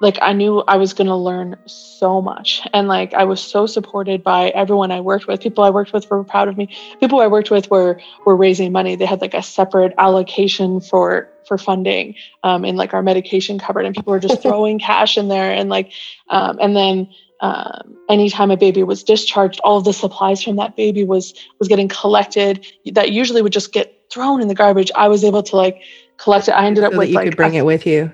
like 0.00 0.18
I 0.22 0.32
knew 0.32 0.62
I 0.68 0.76
was 0.76 0.92
going 0.92 1.08
to 1.08 1.16
learn 1.16 1.56
so 1.66 2.22
much. 2.22 2.62
And 2.72 2.88
like 2.88 3.14
I 3.14 3.24
was 3.24 3.40
so 3.40 3.66
supported 3.66 4.22
by 4.22 4.50
everyone 4.50 4.92
I 4.92 5.00
worked 5.00 5.26
with. 5.26 5.40
People 5.40 5.64
I 5.64 5.70
worked 5.70 5.92
with 5.92 6.08
were 6.10 6.22
proud 6.24 6.48
of 6.48 6.56
me. 6.56 6.68
People 7.00 7.20
I 7.20 7.26
worked 7.26 7.50
with 7.50 7.70
were 7.70 8.00
were 8.24 8.36
raising 8.36 8.72
money. 8.72 8.96
They 8.96 9.06
had 9.06 9.20
like 9.20 9.34
a 9.34 9.42
separate 9.42 9.94
allocation 9.98 10.80
for 10.80 11.28
for 11.46 11.58
funding 11.58 12.14
um, 12.44 12.64
in 12.64 12.76
like 12.76 12.94
our 12.94 13.02
medication 13.02 13.58
cupboard, 13.58 13.86
and 13.86 13.94
people 13.94 14.12
were 14.12 14.20
just 14.20 14.42
throwing 14.42 14.78
cash 14.78 15.18
in 15.18 15.28
there. 15.28 15.52
And 15.52 15.68
like, 15.68 15.92
um, 16.28 16.58
and 16.60 16.76
then 16.76 17.08
um, 17.40 17.96
anytime 18.08 18.50
a 18.50 18.56
baby 18.56 18.82
was 18.82 19.02
discharged, 19.02 19.60
all 19.64 19.78
of 19.78 19.84
the 19.84 19.92
supplies 19.92 20.42
from 20.42 20.56
that 20.56 20.76
baby 20.76 21.04
was 21.04 21.34
was 21.58 21.68
getting 21.68 21.88
collected. 21.88 22.66
That 22.92 23.10
usually 23.10 23.42
would 23.42 23.52
just 23.52 23.72
get 23.72 23.94
thrown 24.12 24.40
in 24.40 24.48
the 24.48 24.54
garbage. 24.54 24.90
I 24.94 25.08
was 25.08 25.24
able 25.24 25.42
to 25.42 25.56
like 25.56 25.82
collect 26.18 26.48
it. 26.48 26.52
I 26.52 26.66
ended 26.66 26.84
up 26.84 26.92
so 26.92 26.98
with 26.98 27.08
that 27.08 27.12
you 27.12 27.16
like 27.16 27.28
could 27.28 27.36
bring 27.36 27.54
a 27.54 27.58
it 27.58 27.66
with 27.66 27.86
you. 27.86 28.12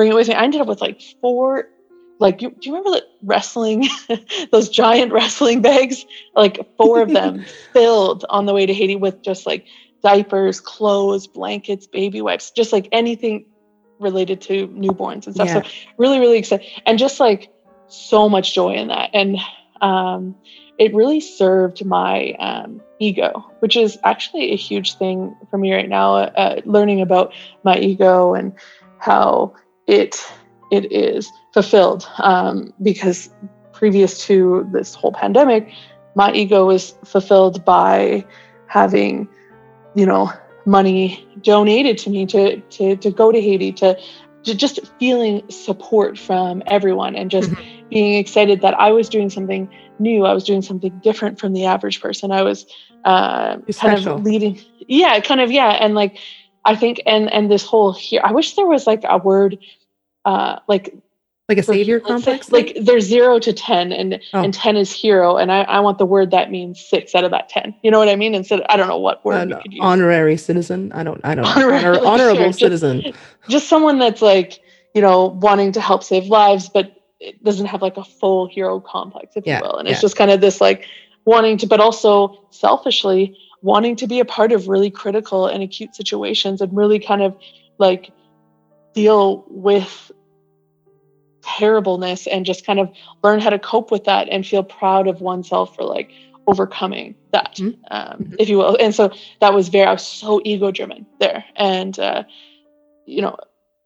Bring 0.00 0.12
it 0.12 0.14
with 0.14 0.28
me. 0.28 0.34
I 0.34 0.44
ended 0.44 0.62
up 0.62 0.66
with 0.66 0.80
like 0.80 1.02
four, 1.20 1.68
like, 2.18 2.40
you, 2.40 2.52
do 2.52 2.70
you 2.70 2.74
remember 2.74 2.92
that 2.92 3.04
wrestling, 3.22 3.86
those 4.50 4.70
giant 4.70 5.12
wrestling 5.12 5.60
bags? 5.60 6.06
Like 6.34 6.58
four 6.78 7.02
of 7.02 7.10
them 7.10 7.44
filled 7.74 8.24
on 8.30 8.46
the 8.46 8.54
way 8.54 8.64
to 8.64 8.72
Haiti 8.72 8.96
with 8.96 9.20
just 9.20 9.44
like 9.44 9.66
diapers, 10.02 10.58
clothes, 10.58 11.26
blankets, 11.26 11.86
baby 11.86 12.22
wipes, 12.22 12.50
just 12.50 12.72
like 12.72 12.88
anything 12.92 13.44
related 13.98 14.40
to 14.40 14.68
newborns 14.68 15.26
and 15.26 15.34
stuff. 15.34 15.48
Yeah. 15.48 15.62
So 15.64 15.70
really, 15.98 16.18
really 16.18 16.38
excited. 16.38 16.66
And 16.86 16.98
just 16.98 17.20
like 17.20 17.52
so 17.88 18.26
much 18.26 18.54
joy 18.54 18.76
in 18.76 18.88
that. 18.88 19.10
And 19.12 19.36
um, 19.82 20.34
it 20.78 20.94
really 20.94 21.20
served 21.20 21.84
my 21.84 22.32
um, 22.38 22.80
ego, 22.98 23.44
which 23.58 23.76
is 23.76 23.98
actually 24.02 24.52
a 24.52 24.56
huge 24.56 24.94
thing 24.94 25.36
for 25.50 25.58
me 25.58 25.74
right 25.74 25.90
now, 25.90 26.14
uh, 26.14 26.62
learning 26.64 27.02
about 27.02 27.34
my 27.64 27.76
ego 27.76 28.32
and 28.32 28.54
how 28.98 29.54
it 29.90 30.24
it 30.70 30.90
is 30.92 31.30
fulfilled 31.52 32.08
um, 32.18 32.72
because 32.82 33.30
previous 33.72 34.24
to 34.26 34.68
this 34.72 34.94
whole 34.94 35.12
pandemic 35.12 35.72
my 36.14 36.32
ego 36.32 36.66
was 36.66 36.94
fulfilled 37.04 37.64
by 37.64 38.24
having 38.66 39.28
you 39.94 40.06
know 40.06 40.30
money 40.66 41.26
donated 41.42 41.98
to 41.98 42.10
me 42.10 42.26
to 42.26 42.60
to, 42.60 42.96
to 42.96 43.10
go 43.10 43.32
to 43.32 43.40
haiti 43.40 43.72
to, 43.72 43.98
to 44.44 44.54
just 44.54 44.78
feeling 44.98 45.42
support 45.50 46.18
from 46.18 46.62
everyone 46.66 47.16
and 47.16 47.30
just 47.30 47.50
being 47.88 48.14
excited 48.18 48.60
that 48.60 48.74
i 48.74 48.90
was 48.92 49.08
doing 49.08 49.30
something 49.30 49.68
new. 50.00 50.24
I 50.24 50.32
was 50.32 50.44
doing 50.44 50.62
something 50.62 50.98
different 51.02 51.38
from 51.38 51.52
the 51.52 51.66
average 51.66 52.00
person. 52.00 52.32
I 52.32 52.42
was 52.42 52.66
uh, 53.04 53.56
kind 53.58 53.74
special. 53.74 54.16
of 54.16 54.24
leading 54.24 54.60
yeah 54.88 55.20
kind 55.20 55.40
of 55.40 55.50
yeah. 55.50 55.70
And 55.70 55.94
like 55.94 56.18
i 56.64 56.76
think 56.76 57.00
and 57.06 57.32
and 57.32 57.50
this 57.50 57.64
whole 57.64 57.92
here 57.92 58.20
i 58.22 58.32
wish 58.32 58.54
there 58.54 58.66
was 58.66 58.86
like 58.86 59.02
a 59.08 59.16
word 59.16 59.56
uh 60.24 60.58
like 60.68 60.94
Like 61.48 61.58
a 61.58 61.62
savior 61.62 61.98
complex? 62.00 62.52
like 62.52 62.76
there's 62.80 63.04
zero 63.04 63.38
to 63.40 63.52
ten 63.52 63.92
and 63.92 64.20
Oh. 64.32 64.42
and 64.44 64.52
ten 64.54 64.76
is 64.76 64.92
hero 64.92 65.36
and 65.36 65.50
I, 65.50 65.62
I 65.62 65.80
want 65.80 65.98
the 65.98 66.06
word 66.06 66.30
that 66.32 66.50
means 66.50 66.80
six 66.80 67.14
out 67.14 67.24
of 67.24 67.30
that 67.32 67.48
ten 67.48 67.74
you 67.82 67.90
know 67.90 67.98
what 67.98 68.08
i 68.08 68.16
mean 68.16 68.34
instead 68.34 68.60
i 68.68 68.76
don't 68.76 68.88
know 68.88 68.98
what 68.98 69.24
word 69.24 69.40
An 69.42 69.48
we 69.48 69.54
could 69.62 69.72
use 69.72 69.80
honorary 69.82 70.36
citizen. 70.36 70.92
I 70.92 71.02
don't. 71.02 71.20
I 71.24 71.34
don't. 71.34 71.44
Honorary, 71.46 71.78
honor, 71.78 71.94
sure, 71.98 72.06
honorable 72.06 72.46
just- 72.46 72.58
citizen. 72.60 73.12
just 73.48 73.68
someone 73.68 73.98
that's 73.98 74.22
like 74.22 74.60
you 74.94 75.00
know 75.02 75.26
wanting 75.26 75.72
to 75.72 75.80
help 75.80 76.02
save 76.04 76.26
lives 76.26 76.68
but 76.68 76.92
it 77.20 77.42
doesn't 77.44 77.66
have 77.66 77.82
like 77.82 77.96
a 77.96 78.04
full 78.04 78.46
hero 78.48 78.80
complex 78.80 79.36
if 79.36 79.46
Yeah, 79.46 79.58
you 79.58 79.64
will 79.64 79.76
and 79.78 79.86
yeah. 79.88 79.92
it's 79.92 80.00
just 80.00 80.16
kind 80.16 80.30
of 80.30 80.40
this 80.40 80.60
like 80.60 80.86
wanting 81.26 81.56
to 81.58 81.66
but 81.66 81.80
also 81.80 82.46
selfishly 82.50 83.36
wanting 83.62 83.94
to 83.96 84.06
be 84.06 84.20
a 84.20 84.24
part 84.24 84.52
of 84.52 84.68
really 84.68 84.90
critical 84.90 85.46
and 85.46 85.62
acute 85.62 85.94
situations 85.94 86.60
and 86.62 86.74
really 86.74 86.98
kind 86.98 87.20
of 87.22 87.36
like 87.78 88.10
deal 88.94 89.44
with 89.48 90.10
terribleness 91.42 92.26
and 92.26 92.44
just 92.44 92.66
kind 92.66 92.78
of 92.78 92.90
learn 93.22 93.40
how 93.40 93.50
to 93.50 93.58
cope 93.58 93.90
with 93.90 94.04
that 94.04 94.28
and 94.28 94.46
feel 94.46 94.62
proud 94.62 95.08
of 95.08 95.20
oneself 95.20 95.74
for 95.74 95.84
like 95.84 96.10
overcoming 96.46 97.14
that 97.32 97.54
Mhm. 97.56 97.76
um, 97.90 98.18
Mhm. 98.24 98.36
if 98.38 98.48
you 98.48 98.58
will 98.58 98.76
and 98.80 98.94
so 98.94 99.10
that 99.40 99.54
was 99.54 99.68
very 99.68 99.86
i 99.86 99.92
was 99.92 100.06
so 100.06 100.40
ego 100.44 100.70
driven 100.70 101.06
there 101.18 101.44
and 101.56 101.98
uh, 101.98 102.24
you 103.06 103.22
know 103.22 103.36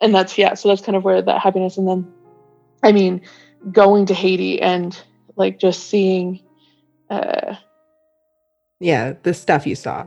and 0.01 0.15
that's 0.15 0.37
yeah 0.39 0.55
so 0.55 0.69
that's 0.69 0.83
kind 0.83 0.97
of 0.97 1.05
where 1.05 1.21
that 1.23 1.41
happiness 1.41 1.77
and 1.79 1.87
then 1.87 2.07
i 2.83 2.91
mean 2.93 3.21
going 3.73 4.07
to 4.07 4.15
haiti 4.15 4.61
and 4.61 5.01
like 5.37 5.59
just 5.59 5.85
seeing 5.89 6.41
uh, 7.11 7.55
Yeah, 8.81 9.15
the 9.23 9.35
stuff 9.35 9.67
you 9.67 9.77
saw. 9.77 10.07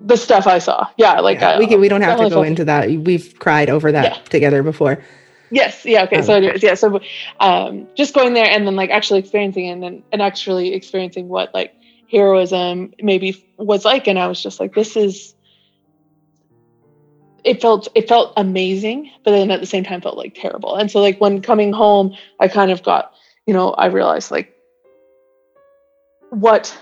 The 0.00 0.16
stuff 0.16 0.46
i 0.46 0.58
saw 0.58 0.86
yeah 0.96 1.20
like 1.20 1.40
Yeah, 1.40 1.50
I, 1.50 1.58
we 1.58 1.66
can, 1.66 1.80
we 1.80 1.88
don't 1.88 2.02
have 2.02 2.18
to 2.18 2.28
go 2.30 2.42
into 2.42 2.64
that. 2.66 2.88
We've 2.90 3.36
cried 3.38 3.68
over 3.70 3.90
that 3.92 4.04
Yeah. 4.04 4.18
together 4.28 4.62
before. 4.62 5.02
Yes. 5.50 5.84
Yeah. 5.84 6.04
Okay. 6.04 6.20
So, 6.22 6.34
Um, 6.34 6.42
anyways, 6.44 6.62
yeah. 6.62 6.74
So, 6.74 7.00
um, 7.40 7.88
just 7.96 8.14
going 8.14 8.34
there 8.34 8.44
and 8.48 8.66
then 8.66 8.76
like 8.76 8.90
actually 8.90 9.20
experiencing 9.20 9.68
and 9.68 9.82
then 9.82 10.02
and 10.12 10.20
actually 10.20 10.74
experiencing 10.74 11.28
what 11.28 11.54
like 11.54 11.72
heroism 12.10 12.92
maybe 13.02 13.44
was 13.58 13.84
like 13.84 14.06
and 14.08 14.18
i 14.18 14.26
was 14.26 14.42
just 14.42 14.60
like 14.60 14.74
this 14.74 14.96
is 14.96 15.34
it 17.44 17.60
felt 17.60 17.88
it 17.94 18.08
felt 18.08 18.32
amazing 18.36 19.10
but 19.24 19.30
then 19.32 19.50
at 19.50 19.60
the 19.60 19.66
same 19.66 19.84
time 19.84 20.00
felt 20.00 20.16
like 20.16 20.34
terrible 20.34 20.74
and 20.76 20.90
so 20.90 21.00
like 21.00 21.20
when 21.20 21.42
coming 21.42 21.72
home 21.72 22.14
i 22.40 22.48
kind 22.48 22.70
of 22.70 22.82
got 22.82 23.12
you 23.46 23.52
know 23.54 23.72
i 23.72 23.86
realized 23.86 24.30
like 24.30 24.54
what 26.30 26.76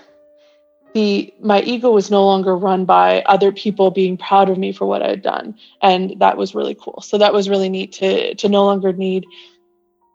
the 0.96 1.34
my 1.42 1.60
ego 1.60 1.90
was 1.90 2.10
no 2.10 2.24
longer 2.24 2.56
run 2.56 2.86
by 2.86 3.20
other 3.26 3.52
people 3.52 3.90
being 3.90 4.16
proud 4.16 4.48
of 4.48 4.56
me 4.56 4.72
for 4.72 4.86
what 4.86 5.02
i 5.02 5.08
had 5.08 5.20
done. 5.20 5.54
And 5.82 6.18
that 6.20 6.38
was 6.38 6.54
really 6.54 6.74
cool. 6.74 7.02
So 7.02 7.18
that 7.18 7.34
was 7.34 7.50
really 7.50 7.68
neat 7.68 7.92
to 8.00 8.34
to 8.34 8.48
no 8.48 8.64
longer 8.64 8.94
need 8.94 9.26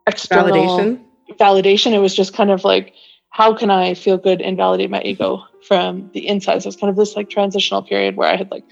external 0.07 0.51
validation? 0.51 1.03
validation. 1.39 1.93
It 1.93 1.99
was 1.99 2.15
just 2.15 2.33
kind 2.33 2.49
of 2.49 2.63
like 2.63 2.95
how 3.29 3.53
can 3.53 3.69
I 3.69 3.93
feel 3.93 4.17
good 4.17 4.41
and 4.41 4.57
validate 4.57 4.89
my 4.89 5.03
ego 5.03 5.43
from 5.67 6.09
the 6.13 6.27
inside? 6.27 6.63
So 6.63 6.69
it's 6.69 6.77
kind 6.77 6.89
of 6.89 6.97
this 6.97 7.15
like 7.15 7.29
transitional 7.29 7.83
period 7.83 8.17
where 8.17 8.27
I 8.27 8.35
had 8.35 8.49
like, 8.49 8.65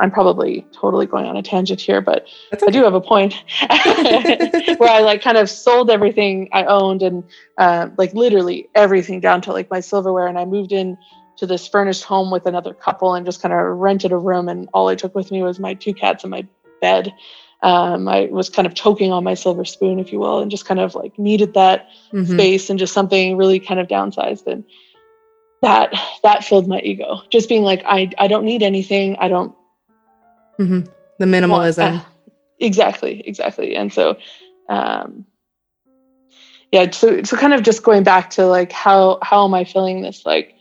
I'm 0.00 0.10
probably 0.10 0.66
totally 0.72 1.06
going 1.06 1.26
on 1.26 1.36
a 1.36 1.42
tangent 1.42 1.80
here, 1.80 2.00
but 2.00 2.26
okay. 2.52 2.66
I 2.66 2.70
do 2.70 2.82
have 2.82 2.94
a 2.94 3.00
point 3.00 3.34
where 4.78 4.90
I 4.90 5.00
like 5.00 5.22
kind 5.22 5.36
of 5.36 5.48
sold 5.48 5.90
everything 5.90 6.48
I 6.52 6.64
owned 6.64 7.02
and 7.02 7.22
uh, 7.58 7.90
like 7.98 8.12
literally 8.14 8.68
everything 8.74 9.20
down 9.20 9.40
to 9.42 9.52
like 9.52 9.70
my 9.70 9.80
silverware. 9.80 10.26
And 10.26 10.38
I 10.38 10.44
moved 10.44 10.72
in 10.72 10.98
to 11.36 11.46
this 11.46 11.68
furnished 11.68 12.04
home 12.04 12.30
with 12.30 12.46
another 12.46 12.74
couple 12.74 13.14
and 13.14 13.24
just 13.24 13.40
kind 13.40 13.54
of 13.54 13.60
rented 13.60 14.12
a 14.12 14.16
room. 14.16 14.48
And 14.48 14.68
all 14.74 14.88
I 14.88 14.94
took 14.94 15.14
with 15.14 15.30
me 15.30 15.42
was 15.42 15.60
my 15.60 15.74
two 15.74 15.94
cats 15.94 16.24
and 16.24 16.30
my 16.30 16.46
bed 16.80 17.12
um, 17.62 18.08
I 18.08 18.26
was 18.30 18.48
kind 18.48 18.66
of 18.66 18.74
choking 18.74 19.12
on 19.12 19.24
my 19.24 19.34
silver 19.34 19.64
spoon, 19.64 19.98
if 19.98 20.12
you 20.12 20.18
will, 20.18 20.40
and 20.40 20.50
just 20.50 20.64
kind 20.64 20.80
of 20.80 20.94
like 20.94 21.18
needed 21.18 21.54
that 21.54 21.88
mm-hmm. 22.12 22.32
space 22.32 22.70
and 22.70 22.78
just 22.78 22.94
something 22.94 23.36
really 23.36 23.60
kind 23.60 23.78
of 23.78 23.86
downsized. 23.86 24.46
And 24.46 24.64
that 25.60 25.92
that 26.22 26.42
filled 26.42 26.68
my 26.68 26.80
ego. 26.80 27.20
Just 27.30 27.48
being 27.48 27.62
like, 27.62 27.82
I 27.84 28.10
I 28.18 28.28
don't 28.28 28.44
need 28.44 28.62
anything. 28.62 29.16
I 29.16 29.28
don't. 29.28 29.54
Mm-hmm. 30.60 30.90
The 31.18 31.24
minimalism. 31.24 31.92
Want, 31.92 32.02
uh, 32.02 32.30
exactly, 32.58 33.26
exactly. 33.26 33.74
And 33.74 33.92
so, 33.92 34.16
um, 34.68 35.24
yeah. 36.72 36.90
So 36.90 37.22
so 37.22 37.36
kind 37.36 37.54
of 37.54 37.62
just 37.62 37.82
going 37.82 38.04
back 38.04 38.30
to 38.30 38.46
like 38.46 38.70
how 38.70 39.18
how 39.22 39.44
am 39.44 39.54
I 39.54 39.64
feeling 39.64 40.02
this 40.02 40.24
like 40.24 40.54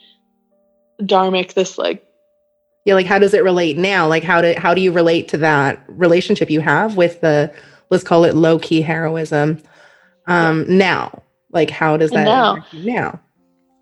dharmic 1.01 1.53
this 1.53 1.77
like 1.77 2.05
yeah 2.85 2.93
like 2.93 3.05
how 3.05 3.19
does 3.19 3.33
it 3.33 3.43
relate 3.43 3.77
now 3.77 4.07
like 4.07 4.23
how 4.23 4.41
do 4.41 4.53
how 4.57 4.73
do 4.73 4.81
you 4.81 4.91
relate 4.91 5.27
to 5.29 5.38
that 5.38 5.83
relationship 5.88 6.49
you 6.49 6.59
have 6.59 6.97
with 6.97 7.21
the 7.21 7.53
let's 7.89 8.03
call 8.03 8.25
it 8.25 8.35
low 8.35 8.59
key 8.59 8.81
heroism 8.81 9.62
um 10.27 10.65
now 10.67 11.23
like 11.51 11.69
how 11.69 11.95
does 11.95 12.12
that 12.12 12.25
now 12.25 12.57
now 12.73 13.19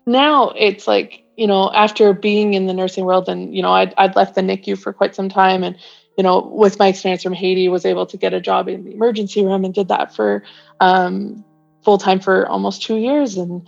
now 0.06 0.50
it's 0.50 0.86
like 0.86 1.24
you 1.36 1.46
know 1.46 1.72
after 1.72 2.12
being 2.12 2.54
in 2.54 2.66
the 2.66 2.72
nursing 2.72 3.04
world 3.04 3.28
and 3.28 3.54
you 3.54 3.62
know 3.62 3.72
I'd, 3.72 3.94
I'd 3.98 4.14
left 4.14 4.34
the 4.34 4.42
nicu 4.42 4.76
for 4.76 4.92
quite 4.92 5.14
some 5.14 5.28
time 5.28 5.64
and 5.64 5.76
you 6.18 6.22
know 6.24 6.40
with 6.40 6.78
my 6.78 6.88
experience 6.88 7.22
from 7.22 7.32
haiti 7.32 7.68
was 7.68 7.86
able 7.86 8.04
to 8.04 8.18
get 8.18 8.34
a 8.34 8.40
job 8.40 8.68
in 8.68 8.84
the 8.84 8.92
emergency 8.92 9.42
room 9.42 9.64
and 9.64 9.72
did 9.72 9.88
that 9.88 10.14
for 10.14 10.42
um, 10.80 11.42
full 11.82 11.96
time 11.96 12.20
for 12.20 12.46
almost 12.48 12.82
two 12.82 12.96
years 12.96 13.38
and 13.38 13.66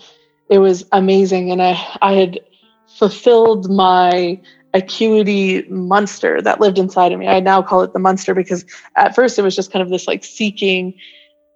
it 0.51 0.59
was 0.59 0.85
amazing 0.93 1.51
and 1.51 1.63
i 1.63 1.71
i 2.03 2.13
had 2.13 2.39
fulfilled 2.99 3.71
my 3.71 4.39
acuity 4.75 5.63
monster 5.69 6.41
that 6.43 6.61
lived 6.61 6.79
inside 6.79 7.13
of 7.13 7.19
me. 7.19 7.27
I 7.27 7.41
now 7.41 7.63
call 7.63 7.83
it 7.83 7.93
the 7.93 7.99
monster 7.99 8.35
because 8.35 8.65
at 8.97 9.15
first 9.15 9.39
it 9.39 9.43
was 9.43 9.57
just 9.57 9.73
kind 9.73 9.83
of 9.83 9.91
this 9.91 10.07
like 10.07 10.25
seeking, 10.25 10.95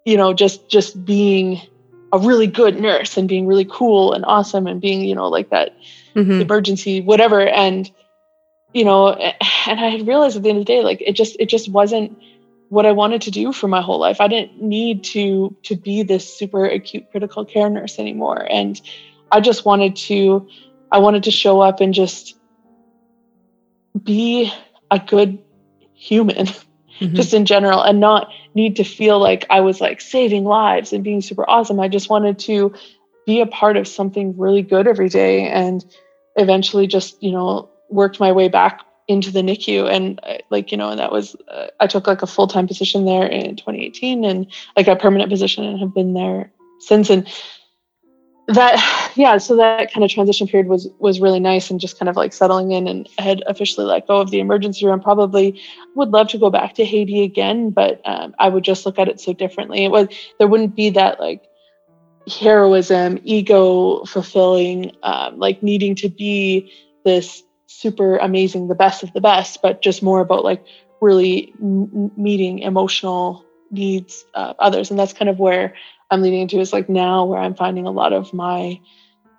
you 0.05 0.17
know, 0.17 0.33
just 0.33 0.69
just 0.69 1.05
being 1.05 1.61
a 2.13 2.19
really 2.19 2.47
good 2.47 2.81
nurse 2.81 3.17
and 3.17 3.29
being 3.29 3.47
really 3.47 3.67
cool 3.71 4.13
and 4.13 4.25
awesome 4.25 4.67
and 4.67 4.81
being, 4.81 5.03
you 5.03 5.15
know, 5.15 5.29
like 5.29 5.51
that 5.51 5.77
mm-hmm. 6.15 6.41
emergency 6.41 7.01
whatever 7.01 7.47
and 7.47 7.91
you 8.75 8.85
know, 8.85 9.09
and 9.67 9.81
I 9.81 9.89
had 9.89 10.07
realized 10.07 10.37
at 10.37 10.43
the 10.43 10.51
end 10.51 10.59
of 10.59 10.67
the 10.67 10.73
day 10.73 10.83
like 10.83 11.01
it 11.01 11.13
just 11.13 11.37
it 11.41 11.47
just 11.47 11.71
wasn't 11.71 12.19
what 12.69 12.87
I 12.87 12.93
wanted 12.93 13.23
to 13.23 13.31
do 13.31 13.53
for 13.53 13.69
my 13.69 13.81
whole 13.81 13.99
life. 13.99 14.21
I 14.21 14.29
didn't 14.29 14.61
need 14.61 15.05
to 15.05 15.57
to 15.63 15.77
be 15.77 16.03
this 16.03 16.37
super 16.37 16.67
acute 16.67 17.11
critical 17.11 17.45
care 17.45 17.71
nurse 17.71 17.99
anymore 17.99 18.47
and 18.51 18.81
I 19.33 19.41
just 19.41 19.65
wanted 19.65 19.97
to 19.97 20.47
I 20.93 20.99
wanted 20.99 21.25
to 21.25 21.31
show 21.31 21.61
up 21.61 21.81
and 21.81 21.95
just 21.95 22.37
be 24.03 24.53
a 24.91 24.99
good 24.99 25.39
human 25.95 26.47
mm-hmm. 27.01 27.15
just 27.15 27.35
in 27.35 27.47
general 27.47 27.83
and 27.83 28.01
not 28.01 28.31
need 28.55 28.77
to 28.77 28.85
feel 28.85 29.19
like 29.19 29.47
I 29.51 29.61
was 29.61 29.81
like 29.81 30.01
saving 30.01 30.45
lives 30.45 30.93
and 30.93 31.03
being 31.03 31.21
super 31.21 31.49
awesome. 31.49 31.81
I 31.81 31.89
just 31.89 32.11
wanted 32.11 32.39
to 32.41 32.75
be 33.27 33.41
a 33.41 33.47
part 33.47 33.77
of 33.77 33.89
something 33.89 34.37
really 34.37 34.63
good 34.63 34.87
every 34.87 35.09
day 35.09 35.49
and 35.49 35.85
eventually 36.37 36.87
just, 36.87 37.23
you 37.23 37.33
know, 37.33 37.71
worked 37.95 38.21
my 38.21 38.33
way 38.33 38.49
back 38.49 38.81
into 39.07 39.31
the 39.31 39.41
NICU 39.41 39.91
and 39.91 40.21
uh, 40.23 40.39
like 40.51 40.73
you 40.73 40.79
know 40.79 40.91
and 40.91 40.99
that 40.99 41.13
was 41.13 41.37
uh, 41.49 41.67
I 41.81 41.87
took 41.87 42.07
like 42.07 42.23
a 42.23 42.27
full-time 42.27 42.67
position 42.67 43.05
there 43.05 43.27
in 43.27 43.57
2018 43.57 44.25
and 44.25 44.47
like 44.77 44.89
a 44.89 44.97
permanent 44.97 45.31
position 45.31 45.65
and 45.65 45.79
have 45.79 45.95
been 45.95 46.15
there 46.15 46.51
since. 46.81 47.11
And 47.11 47.27
that 48.49 49.13
yeah 49.15 49.39
so 49.39 49.57
that 49.57 49.93
kind 49.93 50.05
of 50.05 50.11
transition 50.11 50.47
period 50.47 50.69
was 50.69 50.89
was 50.99 51.21
really 51.21 51.41
nice 51.41 51.71
and 51.71 51.81
just 51.81 51.99
kind 51.99 52.09
of 52.09 52.17
like 52.17 52.33
settling 52.33 52.73
in 52.73 52.89
and 52.89 53.09
had 53.19 53.43
officially 53.47 53.87
let 53.87 54.07
go 54.07 54.21
of 54.21 54.31
the 54.31 54.41
emergency 54.41 54.87
room. 54.87 55.01
Probably 55.01 55.61
would 55.95 56.11
love 56.11 56.29
to 56.29 56.39
go 56.39 56.51
back 56.51 56.75
to 56.75 56.85
haiti 56.85 57.23
again 57.23 57.71
but 57.71 58.01
um, 58.05 58.35
i 58.39 58.49
would 58.49 58.65
just 58.65 58.85
look 58.87 58.99
at 58.99 59.09
it 59.09 59.21
so 59.21 59.33
differently. 59.33 59.85
It 59.85 59.91
was 59.91 60.09
there 60.39 60.49
wouldn't 60.49 60.75
be 60.75 60.91
that 60.91 61.21
like 61.21 61.43
heroism 62.27 63.19
ego 63.23 64.03
fulfilling 64.07 64.93
um, 65.03 65.39
like 65.39 65.63
needing 65.63 65.95
to 65.95 66.09
be 66.09 66.73
this 67.05 67.44
super 67.81 68.17
amazing 68.17 68.69
the 68.69 68.75
best 68.75 69.03
of 69.03 69.13
the 69.13 69.21
best 69.21 69.61
but 69.63 69.83
just 69.83 70.03
more 70.03 70.21
about 70.21 70.45
like 70.45 70.65
really 71.01 71.55
m- 71.61 72.11
meeting 72.17 72.61
emotional 72.61 73.45
needs 73.71 74.25
of 74.35 74.57
others. 74.59 74.91
And 74.91 74.99
that's 74.99 75.13
kind 75.13 75.29
of 75.29 75.39
where 75.39 75.75
I'm 76.11 76.23
leading 76.23 76.41
into 76.41 76.61
is 76.61 76.73
like 76.73 76.89
now 76.89 77.25
where 77.25 77.41
I'm 77.41 77.55
finding 77.55 77.87
a 77.87 77.91
lot 77.91 78.13
of 78.13 78.33
my 78.33 78.81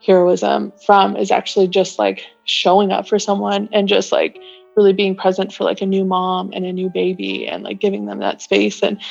heroism 0.06 0.74
from 0.86 1.16
is 1.16 1.32
actually 1.32 1.68
just 1.68 1.98
like 1.98 2.24
showing 2.44 2.92
up 2.92 3.08
for 3.08 3.18
someone 3.18 3.70
and 3.72 3.88
just 3.88 4.12
like 4.12 4.38
really 4.76 4.94
being 4.94 5.16
present 5.16 5.54
for 5.54 5.64
like 5.64 5.82
a 5.82 5.86
new 5.86 6.06
mom 6.06 6.52
and 6.54 6.66
a 6.66 6.74
new 6.74 6.90
baby 6.90 7.48
and 7.48 7.64
like 7.64 7.80
giving 7.80 8.06
them 8.06 8.20
that 8.20 8.42
space 8.42 8.84
and 8.84 9.02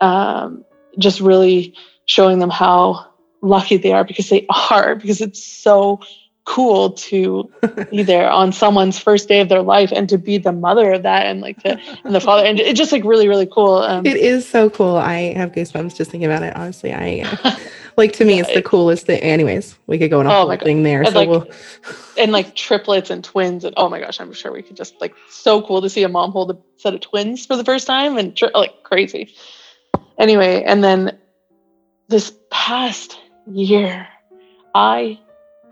um, 0.00 0.64
just 0.98 1.20
really 1.20 1.74
showing 2.06 2.40
them 2.40 2.50
how 2.50 3.06
lucky 3.40 3.76
they 3.76 3.92
are 3.92 4.04
because 4.04 4.28
they 4.28 4.46
are 4.70 4.96
because 4.96 5.20
it's 5.20 5.44
so 5.44 6.00
cool 6.44 6.90
to 6.90 7.50
be 7.90 8.02
there 8.02 8.28
on 8.28 8.52
someone's 8.52 8.98
first 8.98 9.28
day 9.28 9.40
of 9.40 9.48
their 9.48 9.62
life 9.62 9.92
and 9.92 10.08
to 10.08 10.18
be 10.18 10.38
the 10.38 10.52
mother 10.52 10.92
of 10.92 11.04
that 11.04 11.26
and 11.26 11.40
like 11.40 11.62
the 11.62 11.80
and 12.04 12.14
the 12.14 12.20
father. 12.20 12.44
And 12.44 12.58
it's 12.58 12.78
just 12.78 12.92
like 12.92 13.04
really 13.04 13.28
really 13.28 13.46
cool 13.46 13.76
um, 13.76 14.04
it 14.06 14.16
is 14.16 14.48
so 14.48 14.68
cool. 14.68 14.96
I 14.96 15.34
have 15.34 15.52
goosebumps 15.52 15.96
just 15.96 16.10
thinking 16.10 16.24
about 16.24 16.42
it 16.42 16.56
honestly. 16.56 16.92
I 16.92 17.58
like 17.96 18.12
to 18.14 18.24
me 18.24 18.36
yeah, 18.36 18.42
it's 18.42 18.54
the 18.54 18.62
coolest 18.62 19.06
thing. 19.06 19.20
Anyways 19.22 19.78
we 19.86 19.98
could 19.98 20.10
go 20.10 20.20
on 20.20 20.26
a 20.26 20.30
oh 20.30 20.46
whole 20.48 20.56
thing 20.56 20.82
there 20.82 21.02
and 21.02 21.12
so 21.12 21.18
like, 21.18 21.28
we'll 21.28 21.46
and 22.18 22.32
like 22.32 22.54
triplets 22.56 23.10
and 23.10 23.22
twins 23.22 23.64
and 23.64 23.74
oh 23.76 23.88
my 23.88 24.00
gosh 24.00 24.20
i'm 24.20 24.32
sure 24.32 24.52
we 24.52 24.62
could 24.62 24.76
just 24.76 25.00
like 25.00 25.14
so 25.28 25.62
cool 25.62 25.80
to 25.80 25.88
see 25.88 26.02
a 26.02 26.08
mom 26.08 26.32
hold 26.32 26.50
a 26.50 26.58
set 26.76 26.94
of 26.94 27.00
twins 27.00 27.46
for 27.46 27.56
the 27.56 27.64
first 27.64 27.86
time 27.86 28.18
and 28.18 28.36
tri- 28.36 28.50
like 28.54 28.82
crazy. 28.82 29.34
Anyway 30.18 30.62
and 30.64 30.82
then 30.82 31.18
this 32.08 32.34
past 32.50 33.18
year 33.46 34.08
i 34.74 35.18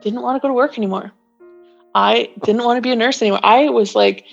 didn't 0.02 0.22
want 0.22 0.36
to 0.36 0.40
go 0.40 0.48
to 0.48 0.54
work 0.54 0.78
anymore. 0.78 1.12
I 1.94 2.30
didn't 2.44 2.64
want 2.64 2.76
to 2.78 2.82
be 2.82 2.92
a 2.92 2.96
nurse 2.96 3.20
anymore. 3.20 3.40
I 3.42 3.68
was 3.68 3.94
like, 3.94 4.24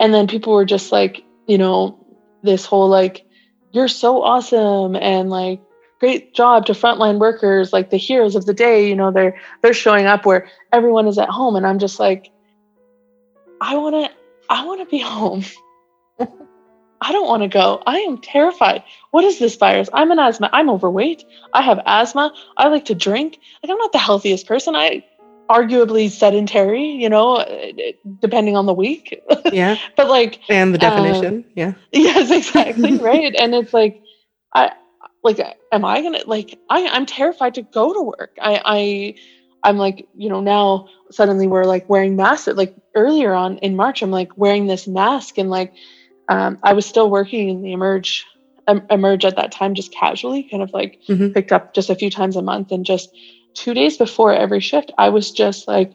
and 0.00 0.12
then 0.12 0.26
people 0.26 0.52
were 0.52 0.64
just 0.64 0.92
like, 0.92 1.22
you 1.46 1.58
know, 1.58 2.04
this 2.42 2.64
whole 2.64 2.88
like, 2.88 3.24
you're 3.72 3.88
so 3.88 4.22
awesome 4.22 4.96
and 4.96 5.30
like 5.30 5.60
great 6.00 6.34
job 6.34 6.66
to 6.66 6.72
frontline 6.72 7.18
workers, 7.18 7.72
like 7.72 7.90
the 7.90 7.96
heroes 7.96 8.34
of 8.34 8.46
the 8.46 8.54
day, 8.54 8.88
you 8.88 8.96
know, 8.96 9.10
they're 9.10 9.40
they're 9.62 9.74
showing 9.74 10.06
up 10.06 10.26
where 10.26 10.48
everyone 10.72 11.06
is 11.06 11.18
at 11.18 11.28
home. 11.28 11.56
And 11.56 11.66
I'm 11.66 11.78
just 11.78 11.98
like, 11.98 12.30
I 13.60 13.76
wanna, 13.76 14.10
I 14.48 14.66
wanna 14.66 14.86
be 14.86 14.98
home. 15.00 15.44
I 17.00 17.12
don't 17.12 17.28
want 17.28 17.42
to 17.42 17.48
go. 17.48 17.82
I 17.86 17.98
am 18.00 18.18
terrified. 18.18 18.82
What 19.10 19.24
is 19.24 19.38
this 19.38 19.56
virus? 19.56 19.88
I'm 19.92 20.10
an 20.10 20.18
asthma. 20.18 20.50
I'm 20.52 20.70
overweight. 20.70 21.24
I 21.52 21.62
have 21.62 21.80
asthma. 21.84 22.32
I 22.56 22.68
like 22.68 22.86
to 22.86 22.94
drink. 22.94 23.38
Like 23.62 23.70
I'm 23.70 23.78
not 23.78 23.92
the 23.92 23.98
healthiest 23.98 24.46
person. 24.46 24.74
I 24.74 25.04
arguably 25.48 26.10
sedentary, 26.10 26.84
you 26.84 27.08
know, 27.08 27.44
depending 28.20 28.56
on 28.56 28.66
the 28.66 28.74
week. 28.74 29.22
Yeah. 29.52 29.76
but 29.96 30.08
like 30.08 30.40
and 30.48 30.74
the 30.74 30.78
definition. 30.78 31.44
Uh, 31.46 31.52
yeah. 31.54 31.72
Yes, 31.92 32.30
exactly. 32.30 32.96
right. 32.98 33.34
And 33.38 33.54
it's 33.54 33.72
like 33.72 34.02
I 34.52 34.72
like 35.22 35.40
am 35.72 35.84
I 35.84 36.02
gonna 36.02 36.22
like 36.26 36.58
I, 36.68 36.88
I'm 36.88 37.06
terrified 37.06 37.54
to 37.54 37.62
go 37.62 37.92
to 37.94 38.02
work. 38.02 38.36
I 38.40 38.60
I 38.64 39.14
I'm 39.62 39.78
like, 39.78 40.08
you 40.16 40.28
know, 40.28 40.40
now 40.40 40.88
suddenly 41.10 41.46
we're 41.46 41.64
like 41.64 41.88
wearing 41.88 42.16
masks. 42.16 42.48
Like 42.48 42.74
earlier 42.94 43.32
on 43.32 43.58
in 43.58 43.76
March, 43.76 44.02
I'm 44.02 44.10
like 44.10 44.36
wearing 44.36 44.66
this 44.66 44.86
mask 44.86 45.38
and 45.38 45.48
like 45.48 45.72
um, 46.28 46.58
I 46.62 46.72
was 46.72 46.86
still 46.86 47.10
working 47.10 47.48
in 47.48 47.62
the 47.62 47.72
emerge 47.72 48.26
emerge 48.90 49.24
at 49.24 49.36
that 49.36 49.52
time 49.52 49.74
just 49.74 49.92
casually 49.92 50.42
kind 50.42 50.60
of 50.60 50.72
like 50.72 51.00
mm-hmm. 51.08 51.28
picked 51.28 51.52
up 51.52 51.72
just 51.72 51.88
a 51.88 51.94
few 51.94 52.10
times 52.10 52.34
a 52.34 52.42
month 52.42 52.72
and 52.72 52.84
just 52.84 53.14
two 53.56 53.74
days 53.74 53.96
before 53.96 54.32
every 54.32 54.60
shift, 54.60 54.92
I 54.98 55.08
was 55.08 55.32
just 55.32 55.66
like, 55.66 55.92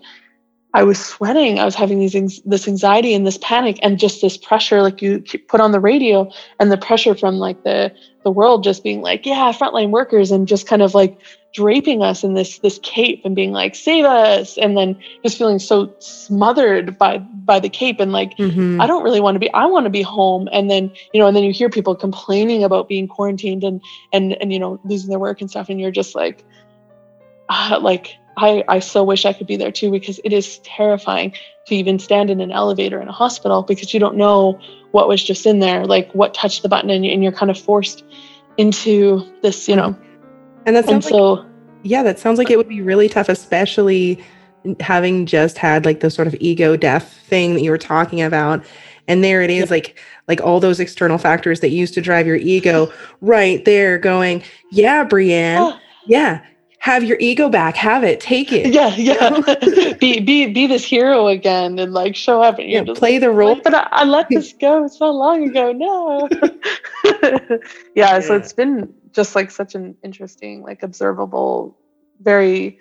I 0.74 0.84
was 0.84 1.04
sweating. 1.04 1.60
I 1.60 1.66
was 1.66 1.76
having 1.76 2.00
these 2.00 2.42
this 2.46 2.68
anxiety 2.68 3.14
and 3.14 3.28
this 3.28 3.38
panic 3.40 3.78
and 3.82 4.00
just 4.00 4.22
this 4.22 4.38
pressure, 4.38 4.82
like 4.82 5.02
you 5.02 5.22
put 5.50 5.60
on 5.60 5.72
the 5.72 5.82
radio, 5.82 6.32
and 6.60 6.72
the 6.72 6.78
pressure 6.78 7.14
from 7.14 7.36
like 7.36 7.64
the 7.64 7.94
the 8.24 8.32
world 8.32 8.64
just 8.64 8.84
being 8.84 9.02
like, 9.02 9.26
yeah, 9.26 9.52
frontline 9.52 9.90
workers, 9.90 10.32
and 10.32 10.48
just 10.48 10.68
kind 10.68 10.82
of 10.82 10.94
like 10.94 11.20
draping 11.54 12.02
us 12.02 12.24
in 12.24 12.36
this 12.36 12.60
this 12.60 12.80
cape 12.84 13.24
and 13.26 13.36
being 13.36 13.52
like, 13.52 13.76
save 13.76 14.06
us, 14.06 14.58
and 14.58 14.78
then 14.78 14.98
just 15.24 15.38
feeling 15.38 15.60
so 15.60 15.94
smothered 16.00 16.98
by 16.98 17.18
by 17.18 17.60
the 17.60 17.70
cape 17.70 18.00
and 18.00 18.14
like, 18.14 18.38
mm-hmm. 18.38 18.80
I 18.80 18.88
don't 18.88 19.04
really 19.04 19.20
want 19.20 19.36
to 19.36 19.40
be. 19.40 19.52
I 19.52 19.66
want 19.66 19.86
to 19.86 19.90
be 19.90 20.04
home, 20.04 20.48
and 20.54 20.72
then 20.72 20.90
you 21.14 21.20
know, 21.20 21.28
and 21.28 21.36
then 21.36 21.44
you 21.44 21.52
hear 21.52 21.70
people 21.70 21.96
complaining 21.96 22.64
about 22.64 22.88
being 22.88 23.10
quarantined 23.10 23.66
and 23.66 23.82
and 24.14 24.34
and 24.42 24.54
you 24.54 24.60
know 24.60 24.80
losing 24.86 25.10
their 25.10 25.20
work 25.20 25.42
and 25.42 25.50
stuff, 25.50 25.68
and 25.68 25.82
you're 25.82 25.92
just 25.92 26.16
like, 26.16 26.46
uh, 27.50 27.78
like 27.82 28.16
I, 28.38 28.64
I 28.68 28.80
so 28.80 29.04
wish 29.04 29.26
I 29.26 29.34
could 29.34 29.48
be 29.48 29.58
there 29.58 29.72
too 29.72 29.92
because 29.92 30.20
it 30.24 30.34
is 30.34 30.60
terrifying 30.60 31.34
to 31.68 31.76
even 31.76 32.00
stand 32.00 32.30
in 32.30 32.42
an 32.42 32.52
elevator 32.52 33.02
in 33.02 33.08
a 33.08 33.12
hospital 33.12 33.64
because 33.64 33.94
you 33.94 34.00
don't 34.00 34.16
know 34.16 34.60
what 34.92 35.08
was 35.08 35.24
just 35.24 35.46
in 35.46 35.60
there, 35.60 35.86
like 35.86 36.12
what 36.14 36.34
touched 36.34 36.64
the 36.64 36.70
button, 36.70 36.90
and, 36.90 37.06
and 37.06 37.24
you're 37.24 37.32
kind 37.32 37.52
of 37.52 37.60
forced 37.60 38.04
into 38.58 39.26
this, 39.42 39.68
you 39.68 39.76
know. 39.76 39.90
Mm-hmm. 39.90 40.64
And 40.66 40.76
that 40.76 40.86
sounds 40.86 41.06
and 41.06 41.16
so, 41.16 41.34
like, 41.34 41.48
yeah, 41.84 42.04
that 42.04 42.20
sounds 42.20 42.38
like 42.38 42.50
it 42.50 42.58
would 42.58 42.70
be 42.70 42.82
really 42.82 43.10
tough, 43.10 43.30
especially 43.30 44.24
having 44.80 45.26
just 45.26 45.58
had 45.58 45.86
like 45.86 46.02
the 46.02 46.10
sort 46.10 46.28
of 46.28 46.36
ego 46.40 46.78
death 46.78 47.14
thing 47.26 47.56
that 47.56 47.62
you 47.62 47.72
were 47.72 47.78
talking 47.78 48.22
about. 48.22 48.64
And 49.08 49.24
there 49.24 49.42
it 49.42 49.50
is, 49.50 49.66
yeah. 49.66 49.72
like 49.72 50.00
like 50.28 50.42
all 50.42 50.60
those 50.60 50.80
external 50.80 51.18
factors 51.18 51.60
that 51.62 51.70
used 51.70 51.94
to 51.96 52.02
drive 52.02 52.28
your 52.28 52.36
ego 52.36 52.92
right 53.20 53.64
there 53.66 53.98
going, 53.98 54.44
yeah, 54.72 55.04
Bryann, 55.04 55.80
yeah, 56.06 56.46
have 56.82 57.04
your 57.04 57.18
ego 57.20 57.48
back. 57.48 57.76
Have 57.76 58.04
it. 58.04 58.20
Take 58.20 58.52
it. 58.52 58.74
Yeah 58.74 58.96
yeah. 58.96 59.94
Be 60.00 60.20
be 60.20 60.48
be 60.48 60.66
this 60.66 60.84
hero 60.84 61.28
again 61.28 61.78
and 61.78 61.94
like 61.94 62.16
show 62.16 62.42
up 62.42 62.58
and 62.58 62.68
yeah, 62.68 62.84
play 62.96 63.14
like, 63.14 63.22
the 63.22 63.30
role. 63.30 63.56
But 63.64 63.76
I, 63.76 63.88
I, 63.92 64.04
let 64.04 64.30
this 64.30 64.52
go 64.54 64.88
so 64.88 65.12
long 65.12 65.48
ago. 65.48 65.72
No. 65.72 66.28
Yeah, 67.06 67.58
yeah. 67.96 68.20
so 68.20 68.36
it's 68.36 68.52
been 68.52 68.92
just 69.12 69.36
like 69.36 69.52
such 69.52 69.76
an 69.76 69.96
interesting 70.04 70.64
like 70.64 70.82
observable 70.82 71.78
very 72.22 72.80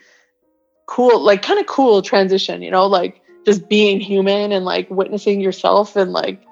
cool 0.86 1.20
like 1.20 1.42
kind 1.42 1.60
of 1.60 1.66
cool 1.66 2.00
transition 2.00 2.62
you 2.62 2.70
know 2.70 2.86
like 2.86 3.20
just 3.44 3.68
being 3.68 4.00
human 4.00 4.52
and 4.52 4.64
like 4.64 4.88
witnessing 4.90 5.40
yourself 5.40 5.96
and 5.96 6.12
like 6.12 6.42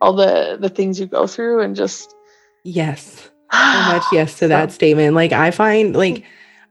all 0.00 0.12
the 0.12 0.58
the 0.60 0.68
things 0.68 1.00
you 1.00 1.06
go 1.06 1.26
through 1.26 1.60
and 1.60 1.74
just 1.74 2.14
yes. 2.62 3.30
So 3.52 3.80
much 3.82 4.04
yes 4.12 4.38
to 4.38 4.48
that 4.48 4.72
statement. 4.72 5.14
Like 5.14 5.32
i 5.32 5.50
find 5.50 5.96
like 5.96 6.16
mm. 6.16 6.24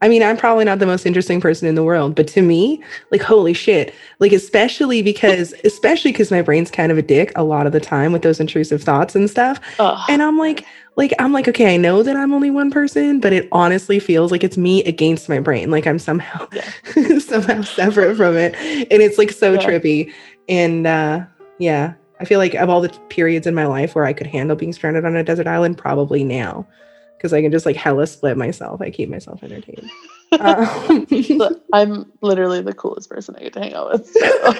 I 0.04 0.10
mean, 0.10 0.22
I'm 0.22 0.36
probably 0.36 0.66
not 0.66 0.80
the 0.80 0.86
most 0.86 1.06
interesting 1.06 1.40
person 1.40 1.66
in 1.66 1.76
the 1.76 1.84
world, 1.84 2.14
but 2.14 2.28
to 2.28 2.42
me, 2.42 2.84
like, 3.10 3.22
holy 3.22 3.54
shit. 3.54 3.96
Like, 4.20 4.34
especially 4.34 5.02
because, 5.02 5.54
especially 5.64 6.12
because 6.12 6.30
my 6.30 6.42
brain's 6.42 6.70
kind 6.70 6.92
of 6.92 6.98
a 6.98 7.02
dick 7.02 7.32
a 7.38 7.44
lot 7.46 7.66
of 7.66 7.72
the 7.72 7.80
time 7.80 8.12
with 8.12 8.22
those 8.22 8.42
intrusive 8.42 8.84
thoughts 8.84 9.16
and 9.16 9.30
stuff. 9.30 9.62
Ugh. 9.80 9.98
And 10.10 10.22
I'm 10.22 10.38
like, 10.38 10.66
like, 10.98 11.14
I'm 11.20 11.32
like, 11.32 11.48
okay, 11.48 11.74
I 11.74 11.78
know 11.78 12.04
that 12.04 12.18
I'm 12.18 12.34
only 12.34 12.52
one 12.52 12.70
person, 12.70 13.22
but 13.22 13.32
it 13.32 13.48
honestly 13.54 13.98
feels 13.98 14.30
like 14.30 14.44
it's 14.44 14.58
me 14.58 14.84
against 14.84 15.30
my 15.30 15.40
brain. 15.40 15.72
Like 15.72 15.88
I'm 15.88 16.00
somehow, 16.00 16.50
yeah. 16.52 17.20
somehow 17.20 17.62
separate 17.62 18.18
from 18.18 18.36
it. 18.36 18.56
And 18.92 19.02
it's 19.02 19.18
like 19.18 19.32
so 19.32 19.54
yeah. 19.54 19.60
trippy. 19.62 20.12
And 20.50 20.86
uh, 20.86 21.22
yeah, 21.60 21.94
I 22.20 22.26
feel 22.26 22.40
like 22.40 22.56
of 22.56 22.70
all 22.70 22.82
the 22.82 22.90
periods 23.08 23.48
in 23.48 23.56
my 23.56 23.68
life 23.68 23.96
where 23.96 24.04
I 24.04 24.12
could 24.12 24.28
handle 24.28 24.58
being 24.58 24.74
stranded 24.74 25.06
on 25.06 25.16
a 25.16 25.24
desert 25.24 25.48
island, 25.48 25.78
probably 25.78 26.26
now 26.26 26.68
because 27.24 27.32
I 27.32 27.42
can 27.42 27.54
just 27.54 27.66
like 27.66 27.78
hella 27.78 28.06
split 28.06 28.36
myself. 28.36 28.82
I 28.82 28.90
keep 28.90 29.10
myself 29.10 29.44
entertained. 29.44 29.90
Um, 30.40 31.62
I'm 31.74 32.12
literally 32.22 32.60
the 32.62 32.74
coolest 32.74 33.08
person 33.08 33.36
I 33.38 33.44
get 33.44 33.54
to 33.54 33.60
hang 33.60 33.76
out 33.76 33.92
with. 33.92 34.08
So. 34.08 34.54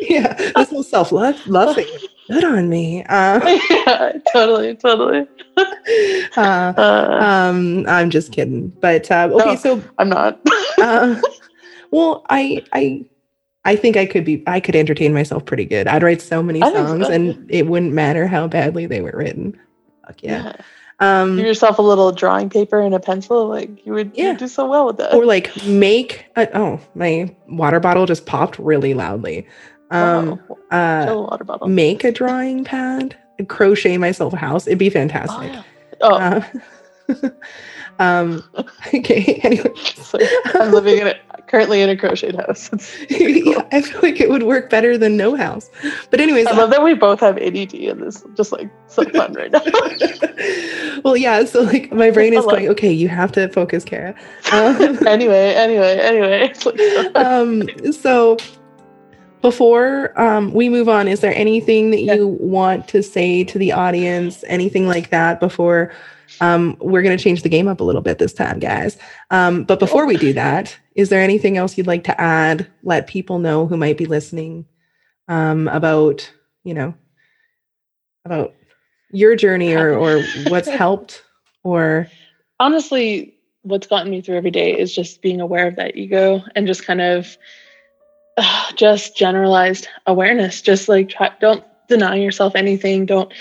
yeah, 0.00 0.32
this 0.34 0.70
whole 0.70 0.82
self 0.82 1.12
love 1.12 1.46
love 1.46 1.76
thing 1.76 1.86
good 2.28 2.42
on 2.42 2.68
me. 2.68 3.04
Uh, 3.04 3.38
yeah, 3.70 4.12
totally, 4.32 4.74
totally. 4.74 5.28
Uh, 5.56 6.72
uh, 6.76 7.18
um, 7.20 7.86
I'm 7.86 8.10
just 8.10 8.32
kidding, 8.32 8.70
but 8.80 9.08
uh, 9.12 9.28
okay, 9.30 9.50
no, 9.50 9.54
so 9.54 9.80
I'm 9.98 10.08
not. 10.08 10.40
uh, 10.78 11.20
well, 11.92 12.26
I 12.28 12.64
I 12.72 13.06
I 13.64 13.76
think 13.76 13.96
I 13.96 14.06
could 14.06 14.24
be 14.24 14.42
I 14.48 14.58
could 14.58 14.74
entertain 14.74 15.14
myself 15.14 15.44
pretty 15.44 15.66
good. 15.66 15.86
I'd 15.86 16.02
write 16.02 16.20
so 16.20 16.42
many 16.42 16.58
songs, 16.60 17.06
so. 17.06 17.12
and 17.12 17.48
it 17.48 17.68
wouldn't 17.68 17.92
matter 17.92 18.26
how 18.26 18.48
badly 18.48 18.86
they 18.86 19.02
were 19.02 19.14
written. 19.14 19.56
Fuck 20.04 20.22
yeah. 20.24 20.42
yeah. 20.42 20.52
Um, 21.00 21.36
Give 21.36 21.46
yourself 21.46 21.78
a 21.78 21.82
little 21.82 22.10
drawing 22.10 22.50
paper 22.50 22.80
and 22.80 22.94
a 22.94 23.00
pencil. 23.00 23.46
Like 23.46 23.86
you 23.86 23.92
would 23.92 24.12
yeah. 24.14 24.34
do 24.34 24.48
so 24.48 24.68
well 24.68 24.86
with 24.86 24.96
that. 24.96 25.14
Or 25.14 25.24
like 25.24 25.64
make 25.64 26.26
a, 26.36 26.48
oh 26.58 26.80
my 26.94 27.34
water 27.48 27.80
bottle 27.80 28.06
just 28.06 28.26
popped 28.26 28.58
really 28.58 28.94
loudly. 28.94 29.46
Um, 29.90 30.40
uh, 30.70 31.06
water 31.08 31.44
bottle. 31.44 31.68
Make 31.68 32.04
a 32.04 32.12
drawing 32.12 32.64
pad. 32.64 33.16
Crochet 33.46 33.96
myself 33.98 34.32
a 34.32 34.36
house. 34.36 34.66
It'd 34.66 34.78
be 34.78 34.90
fantastic. 34.90 35.52
Oh. 36.00 36.18
Yeah. 36.18 36.44
oh. 37.08 37.14
Uh, 37.14 37.30
um. 37.98 38.42
Okay. 38.94 39.40
Anyway, 39.44 39.72
so 39.96 40.18
I'm 40.54 40.72
living 40.72 40.98
in 40.98 41.06
it 41.06 41.20
currently 41.46 41.80
in 41.82 41.88
a 41.90 41.96
crocheted 41.96 42.36
house. 42.36 42.70
yeah, 43.10 43.62
I 43.72 43.82
feel 43.82 44.00
like 44.02 44.20
it 44.20 44.30
would 44.30 44.42
work 44.44 44.70
better 44.70 44.96
than 44.96 45.16
no 45.16 45.36
house. 45.36 45.70
But 46.10 46.20
anyways, 46.20 46.46
I 46.46 46.56
love 46.56 46.70
that 46.70 46.82
we 46.82 46.94
both 46.94 47.20
have 47.20 47.36
ADD 47.38 47.74
and 47.74 48.02
this 48.02 48.24
just 48.34 48.52
like 48.52 48.70
so 48.86 49.04
fun 49.10 49.34
right 49.34 49.50
now. 49.50 49.62
well, 51.04 51.16
yeah. 51.16 51.44
So 51.44 51.62
like 51.62 51.92
my 51.92 52.10
brain 52.10 52.34
is 52.34 52.44
going, 52.44 52.68
okay, 52.68 52.92
you 52.92 53.08
have 53.08 53.32
to 53.32 53.48
focus, 53.48 53.84
Kara. 53.84 54.14
Um, 54.52 55.06
anyway, 55.06 55.54
anyway, 55.54 55.98
anyway. 55.98 56.52
um. 57.14 57.68
So 57.92 58.38
before 59.40 60.18
um, 60.20 60.52
we 60.52 60.68
move 60.68 60.88
on, 60.88 61.08
is 61.08 61.20
there 61.20 61.34
anything 61.34 61.90
that 61.90 62.02
you 62.02 62.26
want 62.26 62.88
to 62.88 63.02
say 63.02 63.44
to 63.44 63.58
the 63.58 63.72
audience? 63.72 64.44
Anything 64.48 64.86
like 64.86 65.10
that 65.10 65.40
before? 65.40 65.92
Um, 66.40 66.76
we're 66.80 67.02
going 67.02 67.16
to 67.16 67.22
change 67.22 67.42
the 67.42 67.48
game 67.48 67.68
up 67.68 67.80
a 67.80 67.84
little 67.84 68.00
bit 68.00 68.18
this 68.18 68.32
time, 68.32 68.58
guys. 68.58 68.96
Um, 69.30 69.64
but 69.64 69.78
before 69.78 70.06
we 70.06 70.16
do 70.16 70.32
that, 70.34 70.76
is 70.94 71.08
there 71.08 71.22
anything 71.22 71.56
else 71.56 71.76
you'd 71.76 71.86
like 71.86 72.04
to 72.04 72.20
add? 72.20 72.66
Let 72.82 73.06
people 73.06 73.38
know 73.38 73.66
who 73.66 73.76
might 73.76 73.98
be 73.98 74.06
listening 74.06 74.66
um, 75.28 75.68
about, 75.68 76.30
you 76.64 76.74
know, 76.74 76.94
about 78.24 78.54
your 79.10 79.36
journey 79.36 79.74
or 79.74 79.96
or 79.96 80.22
what's 80.48 80.68
helped 80.82 81.24
or 81.62 82.08
honestly 82.60 83.34
what's 83.62 83.86
gotten 83.86 84.10
me 84.10 84.20
through 84.20 84.36
every 84.36 84.50
day 84.50 84.78
is 84.78 84.94
just 84.94 85.22
being 85.22 85.40
aware 85.40 85.66
of 85.66 85.76
that 85.76 85.96
ego 85.96 86.42
and 86.54 86.66
just 86.66 86.84
kind 86.84 87.00
of 87.00 87.36
uh, 88.36 88.72
just 88.76 89.16
generalized 89.16 89.88
awareness 90.06 90.60
just 90.62 90.88
like 90.88 91.08
try, 91.08 91.30
don't 91.40 91.64
deny 91.88 92.16
yourself 92.16 92.54
anything 92.54 93.06
don't 93.06 93.32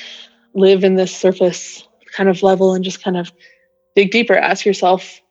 live 0.54 0.84
in 0.84 0.95
this 0.95 1.15
surface 1.15 1.87
kind 2.18 2.30
of 2.30 2.42
level 2.42 2.74
and 2.74 2.84
just 2.84 3.04
kind 3.04 3.16
of 3.16 3.32
dig 3.96 4.10
deeper. 4.10 4.36
Ask 4.36 4.66
yourself 4.66 5.22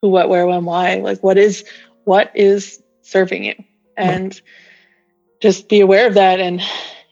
who 0.00 0.08
what 0.08 0.28
where 0.28 0.46
when 0.46 0.64
why. 0.64 0.96
Like 0.96 1.22
what 1.22 1.36
is 1.36 1.64
what 2.04 2.30
is 2.34 2.80
serving 3.02 3.44
you? 3.44 3.54
And 3.96 4.40
just 5.42 5.68
be 5.68 5.80
aware 5.80 6.06
of 6.06 6.14
that 6.14 6.38
and 6.38 6.62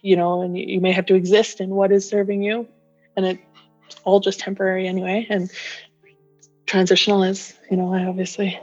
you 0.00 0.16
know 0.16 0.42
and 0.42 0.56
you, 0.56 0.80
may 0.80 0.92
have 0.92 1.06
to 1.06 1.14
exist 1.14 1.60
in 1.60 1.70
what 1.70 1.90
is 1.90 2.08
serving 2.08 2.42
you. 2.42 2.68
And 3.16 3.26
it's 3.26 3.96
all 4.04 4.20
just 4.20 4.38
temporary 4.38 4.86
anyway. 4.86 5.26
And 5.28 5.50
transitional 6.66 7.22
is 7.22 7.54
you 7.70 7.78
know 7.78 7.94
i 7.94 8.04
obviously 8.04 8.60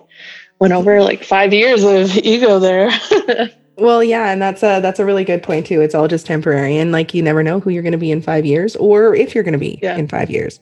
went 0.60 0.72
over 0.72 1.02
like 1.02 1.24
five 1.24 1.52
years 1.52 1.84
of 1.84 2.15
ego 2.18 2.60
there 2.60 2.91
Well, 3.77 4.03
yeah, 4.03 4.31
and 4.31 4.41
that's 4.41 4.63
a 4.63 4.79
that's 4.79 4.99
a 4.99 5.05
really 5.05 5.25
good 5.25 5.43
point 5.43 5.65
too. 5.65 5.81
It's 5.81 5.93
all 5.93 6.07
just 6.07 6.25
temporary, 6.25 6.77
and 6.77 6.91
like 6.91 7.13
you 7.13 7.21
never 7.21 7.43
know 7.43 7.59
who 7.59 7.69
you're 7.69 7.83
going 7.83 7.91
to 7.91 7.97
be 7.97 8.11
in 8.11 8.21
five 8.21 8.45
years, 8.45 8.75
or 8.77 9.13
if 9.13 9.35
you're 9.35 9.43
going 9.43 9.53
to 9.53 9.59
be 9.59 9.79
yeah. 9.81 9.97
in 9.97 10.07
five 10.07 10.29
years. 10.29 10.59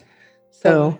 So, 0.49 0.97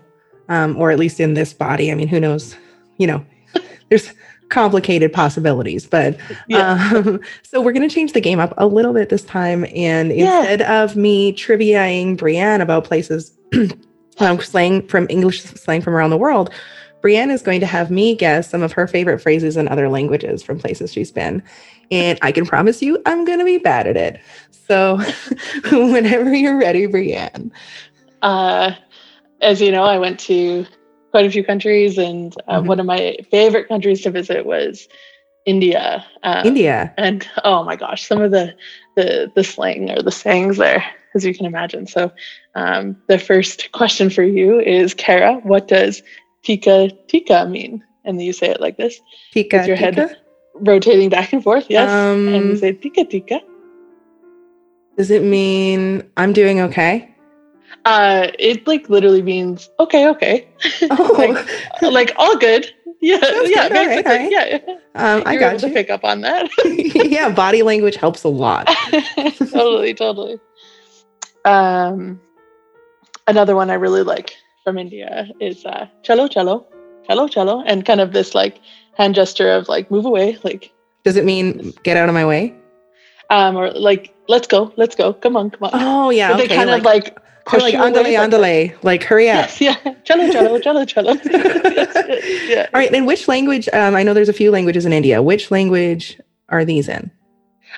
um, 0.48 0.76
or 0.76 0.90
at 0.90 0.98
least 0.98 1.18
in 1.18 1.34
this 1.34 1.52
body. 1.52 1.90
I 1.90 1.94
mean, 1.94 2.06
who 2.06 2.20
knows? 2.20 2.56
You 2.98 3.08
know, 3.08 3.26
there's 3.88 4.12
complicated 4.48 5.12
possibilities, 5.12 5.86
but 5.86 6.16
yeah. 6.46 6.92
um, 6.94 7.20
so 7.42 7.60
we're 7.60 7.72
going 7.72 7.88
to 7.88 7.92
change 7.92 8.12
the 8.12 8.20
game 8.20 8.38
up 8.38 8.54
a 8.58 8.66
little 8.66 8.92
bit 8.92 9.08
this 9.08 9.24
time, 9.24 9.66
and 9.74 10.12
yeah. 10.12 10.38
instead 10.38 10.62
of 10.62 10.94
me 10.94 11.32
triviaing 11.32 12.16
Bryann 12.16 12.60
about 12.60 12.84
places, 12.84 13.36
um, 14.18 14.40
slang 14.40 14.86
from 14.86 15.08
English 15.10 15.42
slang 15.42 15.80
from 15.80 15.94
around 15.94 16.10
the 16.10 16.16
world. 16.16 16.50
Bryann 17.04 17.30
is 17.30 17.42
going 17.42 17.60
to 17.60 17.66
have 17.66 17.90
me 17.90 18.14
guess 18.14 18.48
some 18.48 18.62
of 18.62 18.72
her 18.72 18.86
favorite 18.86 19.20
phrases 19.20 19.58
in 19.58 19.68
other 19.68 19.90
languages 19.90 20.42
from 20.42 20.58
places 20.58 20.90
she's 20.90 21.12
been. 21.12 21.42
And 21.90 22.18
I 22.22 22.32
can 22.32 22.46
promise 22.46 22.80
you, 22.80 23.02
I'm 23.04 23.26
going 23.26 23.40
to 23.40 23.44
be 23.44 23.58
bad 23.58 23.86
at 23.86 23.96
it. 23.96 24.20
So 24.66 24.98
whenever 25.70 26.34
you're 26.34 26.58
ready, 26.58 26.86
Bryann. 26.86 27.50
Uh, 28.22 28.72
as 29.42 29.60
you 29.60 29.70
know, 29.70 29.84
I 29.84 29.98
went 29.98 30.18
to 30.20 30.64
quite 31.10 31.26
a 31.26 31.30
few 31.30 31.44
countries, 31.44 31.98
and 31.98 32.34
uh, 32.48 32.58
mm-hmm. 32.58 32.68
one 32.68 32.80
of 32.80 32.86
my 32.86 33.18
favorite 33.30 33.68
countries 33.68 34.00
to 34.02 34.10
visit 34.10 34.46
was 34.46 34.88
India. 35.44 36.04
Um, 36.22 36.46
India. 36.46 36.94
And 36.96 37.28
oh 37.44 37.64
my 37.64 37.76
gosh, 37.76 38.06
some 38.06 38.22
of 38.22 38.30
the, 38.30 38.54
the, 38.96 39.30
the 39.34 39.44
slang 39.44 39.90
or 39.90 40.02
the 40.02 40.10
sayings 40.10 40.56
there, 40.56 40.82
as 41.14 41.26
you 41.26 41.34
can 41.34 41.44
imagine. 41.44 41.86
So 41.86 42.10
um, 42.54 42.96
the 43.08 43.18
first 43.18 43.70
question 43.72 44.08
for 44.08 44.22
you 44.22 44.58
is, 44.58 44.94
Kara, 44.94 45.34
what 45.42 45.68
does 45.68 46.02
tika 46.44 46.90
tika 47.08 47.46
mean? 47.46 47.82
and 48.06 48.20
you 48.20 48.34
say 48.34 48.48
it 48.50 48.60
like 48.60 48.76
this, 48.76 49.00
Tika, 49.32 49.56
with 49.58 49.66
your 49.66 49.76
head 49.76 50.16
rotating 50.54 51.08
back 51.08 51.32
and 51.32 51.42
forth. 51.42 51.66
Yes, 51.70 51.88
and 51.90 52.28
you 52.28 52.36
Um, 52.52 52.56
say 52.58 52.72
tika 52.72 53.04
tika. 53.04 53.40
Does 54.98 55.10
it 55.10 55.22
mean 55.22 56.04
I'm 56.16 56.32
doing 56.34 56.60
okay? 56.60 57.10
Uh, 57.86 58.28
it 58.38 58.66
like 58.66 58.88
literally 58.90 59.22
means 59.22 59.70
okay, 59.80 60.06
okay, 60.08 60.46
Oh, 60.90 61.14
like, 61.18 61.82
like 61.82 62.12
all 62.16 62.36
good. 62.36 62.70
Yeah, 63.00 63.20
Sounds 63.20 63.50
yeah, 63.50 63.68
good. 63.68 63.76
All 63.76 63.86
right, 63.86 64.04
basically, 64.04 64.32
yeah. 64.32 64.58
um, 64.94 65.22
I 65.26 65.32
You're 65.32 65.40
got 65.40 65.50
able 65.52 65.60
to 65.60 65.68
you. 65.68 65.74
pick 65.74 65.90
up 65.90 66.04
on 66.04 66.20
that. 66.22 66.48
yeah, 67.10 67.28
body 67.30 67.62
language 67.62 67.96
helps 67.96 68.22
a 68.24 68.28
lot. 68.28 68.66
totally, 69.50 69.92
totally. 69.94 70.38
Um, 71.44 72.20
another 73.26 73.56
one 73.56 73.70
I 73.70 73.74
really 73.74 74.02
like 74.02 74.36
from 74.64 74.78
India 74.78 75.28
is 75.40 75.64
uh, 75.66 75.86
chalo, 76.02 76.28
chalo, 76.28 76.64
chalo, 77.08 77.28
chalo, 77.30 77.62
and 77.66 77.84
kind 77.84 78.00
of 78.00 78.12
this 78.12 78.34
like 78.34 78.60
hand 78.96 79.14
gesture 79.14 79.50
of 79.50 79.68
like 79.68 79.90
move 79.90 80.06
away, 80.06 80.38
like 80.42 80.72
Does 81.04 81.16
it 81.16 81.24
mean 81.24 81.72
get 81.84 81.96
out 81.96 82.08
of 82.08 82.14
my 82.14 82.24
way? 82.26 82.54
um, 83.30 83.56
or 83.56 83.70
like 83.70 84.12
let's 84.28 84.46
go, 84.48 84.72
let's 84.76 84.94
go, 84.96 85.12
come 85.12 85.36
on, 85.36 85.50
come 85.50 85.64
on. 85.64 85.70
Oh 85.74 86.10
yeah, 86.10 86.30
but 86.32 86.38
they 86.38 86.44
okay. 86.44 86.56
kind 86.56 86.70
like, 86.70 86.80
of 86.80 86.84
like 86.84 87.18
push 87.44 87.62
like 87.62 87.74
away, 87.74 87.92
andale, 87.92 88.02
like- 88.04 88.30
andale. 88.72 88.82
Like 88.82 89.02
hurry 89.04 89.28
up. 89.30 89.36
Yes, 89.36 89.60
yeah, 89.60 89.76
chalo, 90.04 90.32
chalo, 90.32 90.60
chalo, 90.60 90.84
chalo. 90.86 92.48
yeah. 92.48 92.66
All 92.72 92.80
right. 92.80 92.92
And 92.92 93.06
which 93.06 93.28
language? 93.28 93.68
Um, 93.72 93.94
I 93.94 94.02
know 94.02 94.14
there's 94.14 94.28
a 94.30 94.32
few 94.34 94.50
languages 94.50 94.86
in 94.86 94.92
India. 94.94 95.22
Which 95.22 95.50
language 95.50 96.18
are 96.48 96.64
these 96.64 96.88
in? 96.88 97.10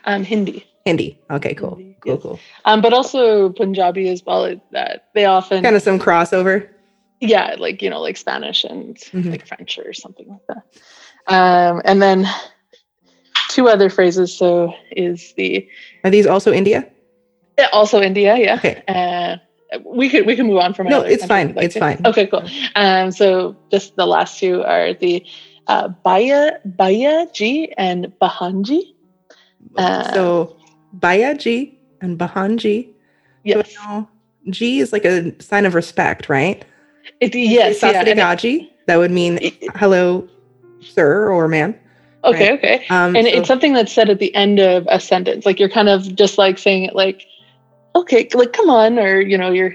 Um, 0.04 0.22
Hindi. 0.24 0.64
Hindi. 0.84 1.18
Okay, 1.30 1.54
cool. 1.54 1.76
Hindi, 1.76 1.96
Cool, 2.00 2.12
yes. 2.12 2.22
cool. 2.22 2.40
Um, 2.66 2.80
but 2.80 2.92
also 2.92 3.48
Punjabi 3.50 4.08
as 4.08 4.22
well. 4.24 4.54
That 4.70 5.08
they 5.14 5.24
often, 5.24 5.62
Kind 5.64 5.74
of 5.74 5.82
some 5.82 5.98
crossover. 5.98 6.68
Yeah, 7.20 7.56
like 7.58 7.82
you 7.82 7.90
know, 7.90 8.00
like 8.00 8.16
Spanish 8.16 8.64
and 8.64 8.96
Mhm. 9.12 9.30
like 9.30 9.46
French 9.46 9.78
or 9.78 9.92
something 9.92 10.28
like 10.28 10.46
that. 10.48 10.62
Um, 11.32 11.82
and 11.84 12.00
then 12.00 12.26
two 13.50 13.68
other 13.68 13.90
phrases. 13.90 14.36
So 14.36 14.74
is 14.90 15.32
the 15.36 15.66
Are 16.04 16.10
these 16.10 16.26
also 16.26 16.52
India? 16.52 16.88
also 17.72 18.00
India, 18.02 18.36
yeah. 18.36 18.56
Okay. 18.56 18.82
Uh, 18.86 19.36
we 19.84 20.08
could 20.08 20.26
we 20.26 20.36
can 20.36 20.46
move 20.46 20.58
on 20.58 20.74
from 20.74 20.86
it. 20.86 20.90
No, 20.90 21.00
it's 21.00 21.24
fine, 21.24 21.48
you'd 21.48 21.58
it's 21.58 21.74
to. 21.74 21.80
fine. 21.80 22.00
Okay, 22.04 22.26
cool. 22.26 22.44
Um, 22.76 23.10
so 23.10 23.56
just 23.70 23.96
the 23.96 24.06
last 24.06 24.38
two 24.38 24.62
are 24.62 24.94
the 24.94 25.24
uh, 25.66 25.88
Baya 26.04 26.58
Baya 26.64 27.26
Ji 27.34 27.72
and 27.76 28.12
Bahanji. 28.20 28.82
Uh, 29.76 30.12
so 30.12 30.56
Bayaji 30.98 31.76
and 32.00 32.18
Bahanji. 32.18 32.92
Yes, 33.44 33.74
So 33.74 34.08
G 34.50 34.80
is 34.80 34.92
like 34.92 35.04
a 35.04 35.34
sign 35.42 35.66
of 35.66 35.74
respect, 35.74 36.28
right? 36.28 36.64
It, 37.20 37.34
yes, 37.34 37.82
yeah. 37.82 38.02
and 38.04 38.66
that 38.86 38.96
would 38.96 39.10
mean 39.10 39.38
hello, 39.74 40.28
sir 40.80 41.30
or 41.30 41.48
man. 41.48 41.78
okay, 42.24 42.50
right. 42.50 42.58
okay. 42.58 42.86
Um, 42.90 43.16
and 43.16 43.26
so- 43.26 43.32
it's 43.34 43.48
something 43.48 43.72
that's 43.72 43.92
said 43.92 44.10
at 44.10 44.18
the 44.18 44.34
end 44.34 44.58
of 44.60 44.86
a 44.90 45.00
sentence 45.00 45.46
like 45.46 45.58
you're 45.60 45.68
kind 45.70 45.88
of 45.88 46.14
just 46.14 46.38
like 46.38 46.58
saying 46.58 46.84
it 46.84 46.94
like 46.94 47.24
okay 47.94 48.28
like 48.34 48.52
come 48.52 48.70
on 48.70 48.98
or 48.98 49.20
you 49.20 49.38
know 49.38 49.50
you're 49.50 49.74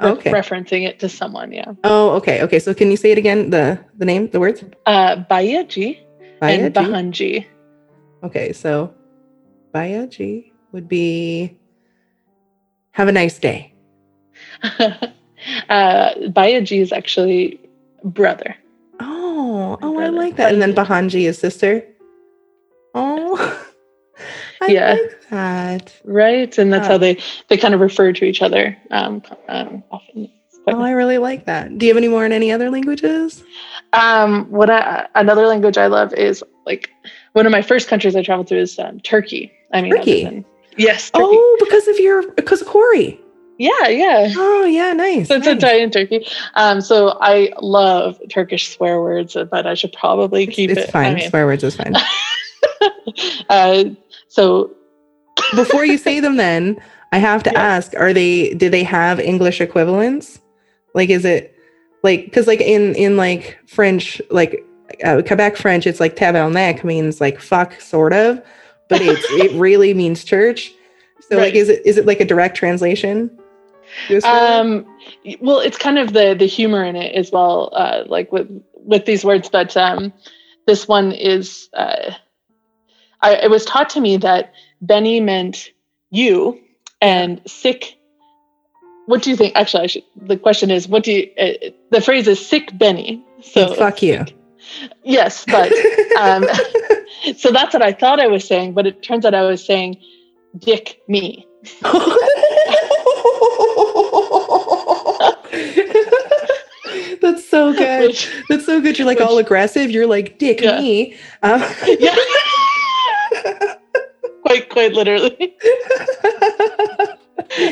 re- 0.00 0.10
okay. 0.10 0.30
referencing 0.30 0.86
it 0.86 0.98
to 1.00 1.08
someone 1.08 1.52
yeah 1.52 1.72
Oh, 1.84 2.10
okay. 2.10 2.42
Okay. 2.42 2.58
So 2.58 2.74
can 2.74 2.90
you 2.90 2.96
say 2.96 3.12
it 3.12 3.18
again? 3.18 3.50
The 3.50 3.78
the 3.98 4.04
name, 4.04 4.28
the 4.30 4.40
words? 4.40 4.64
uh 4.86 5.16
bayaji 5.30 5.98
and 6.40 6.74
bahanji 6.74 7.46
Okay, 8.24 8.54
so 8.54 8.94
Bayaji 9.74 10.52
would 10.72 10.88
be 10.88 11.58
have 12.92 13.08
a 13.08 13.12
nice 13.12 13.38
day. 13.38 13.74
uh 15.68 16.14
bayaji 16.36 16.80
is 16.80 16.92
actually 16.92 17.60
brother 18.02 18.56
Oh, 19.00 19.76
oh, 19.82 19.98
I 19.98 20.08
like 20.08 20.36
that. 20.36 20.52
And 20.52 20.62
then 20.62 20.72
Bahanji 20.72 21.22
is 21.28 21.36
sister. 21.38 21.84
Oh, 22.94 23.66
I 24.62 24.66
Yeah. 24.68 24.92
like 24.92 25.28
that. 25.30 25.92
right 26.04 26.56
and 26.58 26.72
that's 26.72 26.86
Uh, 26.86 26.92
how 26.92 26.98
they 26.98 27.18
they 27.48 27.56
kind 27.56 27.74
of 27.74 27.80
refer 27.80 28.12
to 28.12 28.24
each 28.24 28.40
other 28.40 28.76
um, 28.90 29.22
um 29.48 29.82
often 29.90 30.30
Oh, 30.66 30.80
I 30.80 30.92
really 30.92 31.18
like 31.18 31.44
that. 31.44 31.76
Do 31.76 31.84
you 31.84 31.90
have 31.92 31.98
any 31.98 32.08
more 32.08 32.24
in 32.24 32.32
any 32.32 32.50
other 32.50 32.70
languages? 32.70 33.44
Um, 33.92 34.46
what 34.50 34.70
I, 34.70 35.06
another 35.14 35.46
language 35.46 35.76
I 35.76 35.88
love 35.88 36.14
is 36.14 36.42
like 36.64 36.88
one 37.34 37.44
of 37.44 37.52
my 37.52 37.60
first 37.60 37.86
countries 37.86 38.16
I 38.16 38.22
traveled 38.22 38.46
to 38.46 38.56
is 38.56 38.78
um, 38.78 38.98
Turkey. 39.00 39.52
I 39.74 39.82
mean, 39.82 39.94
Turkey? 39.94 40.24
than- 40.24 40.44
yes, 40.78 41.10
Turkey. 41.10 41.26
Oh, 41.28 41.56
because 41.60 41.86
of 41.88 41.98
your 41.98 42.30
because 42.32 42.62
of 42.62 42.68
Corey. 42.68 43.20
Yeah, 43.58 43.88
yeah. 43.88 44.32
Oh, 44.36 44.64
yeah, 44.64 44.92
nice. 44.92 45.28
So 45.28 45.36
it's 45.36 45.46
nice. 45.46 45.56
Italian 45.56 45.90
Turkey. 45.90 46.26
Um, 46.54 46.80
so 46.80 47.16
I 47.20 47.52
love 47.60 48.18
Turkish 48.30 48.74
swear 48.74 49.00
words, 49.00 49.36
but 49.50 49.66
I 49.66 49.74
should 49.74 49.92
probably 49.92 50.44
It's, 50.44 50.56
keep 50.56 50.70
it's 50.70 50.82
it. 50.82 50.90
fine. 50.90 51.12
I 51.12 51.14
mean, 51.14 51.30
Swear 51.30 51.46
words 51.46 51.62
is 51.64 51.76
fine. 51.76 51.94
uh, 53.48 53.84
so 54.28 54.70
Before 55.56 55.84
you 55.84 55.98
say 55.98 56.20
them, 56.20 56.36
then 56.36 56.80
I 57.12 57.18
have 57.18 57.42
to 57.44 57.50
Yeah. 57.52 57.60
ask: 57.60 57.92
Are 57.96 58.12
they? 58.12 58.54
Do 58.54 58.68
they 58.70 58.82
have 58.84 59.20
English 59.20 59.60
equivalents? 59.60 60.40
Like, 60.94 61.10
is 61.10 61.24
it 61.24 61.54
like 62.02 62.24
because 62.26 62.46
like 62.46 62.60
in 62.60 62.94
in 62.94 63.16
like 63.16 63.58
French, 63.66 64.20
like 64.30 64.64
uh, 65.04 65.22
Quebec 65.26 65.56
French, 65.56 65.86
it's 65.86 66.00
like 66.00 66.16
tabernacle 66.16 66.86
means 66.86 67.20
like 67.20 67.40
fuck, 67.40 67.80
sort 67.80 68.12
of, 68.12 68.40
but 68.88 69.00
it's 69.02 69.24
it 69.30 69.52
really 69.58 69.92
means 69.94 70.24
church. 70.24 70.72
So 71.28 71.36
like, 71.38 71.54
is 71.54 71.68
it 71.68 71.84
is 71.84 71.96
it 71.98 72.06
like 72.06 72.20
a 72.20 72.24
direct 72.24 72.56
translation? 72.56 73.30
To 74.08 74.16
a 74.16 74.20
swear 74.20 74.62
word? 74.62 74.86
um, 74.86 75.38
well, 75.40 75.60
it's 75.60 75.78
kind 75.78 75.98
of 75.98 76.12
the 76.12 76.34
the 76.34 76.46
humor 76.46 76.84
in 76.84 76.96
it 76.96 77.14
as 77.14 77.30
well, 77.30 77.70
uh, 77.72 78.04
like 78.06 78.32
with 78.32 78.48
with 78.74 79.06
these 79.06 79.24
words. 79.24 79.48
But 79.48 79.76
um, 79.76 80.12
this 80.66 80.88
one 80.88 81.12
is. 81.12 81.68
Uh, 81.72 82.12
I, 83.20 83.36
it 83.36 83.50
was 83.50 83.64
taught 83.64 83.88
to 83.90 84.00
me 84.00 84.18
that 84.18 84.52
Benny 84.82 85.20
meant 85.20 85.70
you, 86.10 86.60
and 87.00 87.40
sick. 87.46 87.96
What 89.06 89.22
do 89.22 89.30
you 89.30 89.36
think? 89.36 89.54
Actually, 89.56 89.84
I 89.84 89.86
should. 89.86 90.04
The 90.16 90.36
question 90.36 90.70
is, 90.70 90.88
what 90.88 91.04
do 91.04 91.12
you? 91.12 91.30
Uh, 91.38 91.70
the 91.90 92.00
phrase 92.00 92.28
is 92.28 92.44
sick 92.44 92.76
Benny. 92.76 93.24
So 93.42 93.74
fuck 93.74 94.02
you. 94.02 94.24
Yes, 95.02 95.44
but 95.44 95.72
um, 96.18 96.46
so 97.36 97.50
that's 97.50 97.74
what 97.74 97.82
I 97.82 97.92
thought 97.92 98.20
I 98.20 98.26
was 98.26 98.46
saying, 98.46 98.72
but 98.74 98.86
it 98.86 99.02
turns 99.02 99.24
out 99.24 99.34
I 99.34 99.42
was 99.42 99.64
saying 99.64 100.00
dick 100.58 101.00
me. 101.08 101.46
That's 107.20 107.43
so 107.54 107.72
good. 107.84 108.08
Which, 108.08 108.30
That's 108.48 108.66
so 108.66 108.80
good. 108.80 108.98
You're 108.98 109.06
like 109.06 109.20
all 109.20 109.38
aggressive. 109.38 109.90
You're 109.90 110.06
like 110.16 110.38
dick 110.38 110.60
Yeah. 110.60 110.80
me. 110.80 111.14
Um, 111.42 111.62
yeah. 111.86 112.16
quite 114.46 114.68
quite 114.68 114.92
literally. 114.92 115.56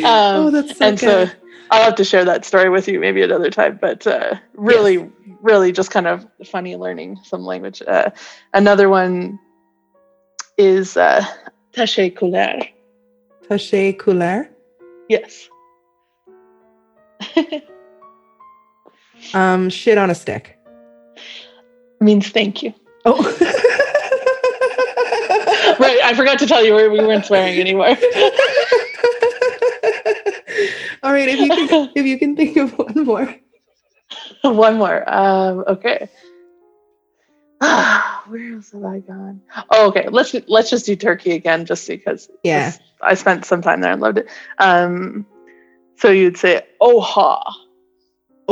oh, 0.04 0.46
Um, 0.46 0.52
that's 0.52 0.76
so 0.78 0.86
and 0.86 0.98
good. 0.98 1.28
so 1.28 1.34
I'll 1.70 1.84
have 1.84 1.94
to 1.96 2.04
share 2.04 2.24
that 2.24 2.44
story 2.44 2.68
with 2.68 2.86
you 2.88 3.00
maybe 3.00 3.22
another 3.22 3.50
time, 3.50 3.78
but 3.80 4.06
uh, 4.06 4.34
really, 4.54 5.10
really 5.40 5.72
just 5.72 5.90
kind 5.90 6.06
of 6.06 6.26
funny 6.44 6.76
learning 6.76 7.18
some 7.24 7.42
language. 7.44 7.82
Uh, 7.86 8.10
another 8.52 8.88
one 8.88 9.38
is 10.58 10.96
uh, 10.96 11.24
teşekkürler. 11.72 12.68
Taché 13.48 13.96
couleur. 13.98 14.48
Yes. 15.08 15.48
Um, 19.34 19.70
shit 19.70 19.98
on 19.98 20.10
a 20.10 20.14
stick. 20.14 20.58
means 22.00 22.28
thank 22.30 22.62
you. 22.62 22.74
Oh. 23.04 23.38
Right, 25.78 25.98
I 26.04 26.14
forgot 26.14 26.38
to 26.40 26.46
tell 26.46 26.64
you 26.64 26.74
we, 26.74 26.88
we 26.88 26.98
weren't 27.00 27.24
swearing 27.24 27.58
anymore. 27.58 27.86
All 31.02 31.12
right, 31.12 31.28
if 31.28 31.40
you 31.40 31.48
can, 31.48 31.90
if 31.94 32.06
you 32.06 32.18
can 32.18 32.36
think 32.36 32.56
of 32.56 32.76
one 32.78 33.04
more. 33.04 33.34
One 34.42 34.76
more. 34.76 35.08
Um, 35.12 35.64
okay. 35.68 36.08
Where 37.60 38.54
else 38.54 38.72
have 38.72 38.84
I 38.84 38.98
gone? 38.98 39.40
Oh, 39.70 39.88
okay. 39.88 40.08
Let's 40.08 40.34
let's 40.48 40.68
just 40.68 40.84
do 40.84 40.96
Turkey 40.96 41.32
again, 41.32 41.64
just 41.64 41.86
because. 41.88 42.28
Yeah. 42.42 42.72
I 43.00 43.14
spent 43.14 43.44
some 43.44 43.62
time 43.62 43.80
there 43.80 43.92
and 43.92 44.00
loved 44.00 44.18
it. 44.18 44.28
Um, 44.58 45.26
so 45.96 46.10
you'd 46.10 46.36
say 46.36 46.62
"oha, 46.80 47.40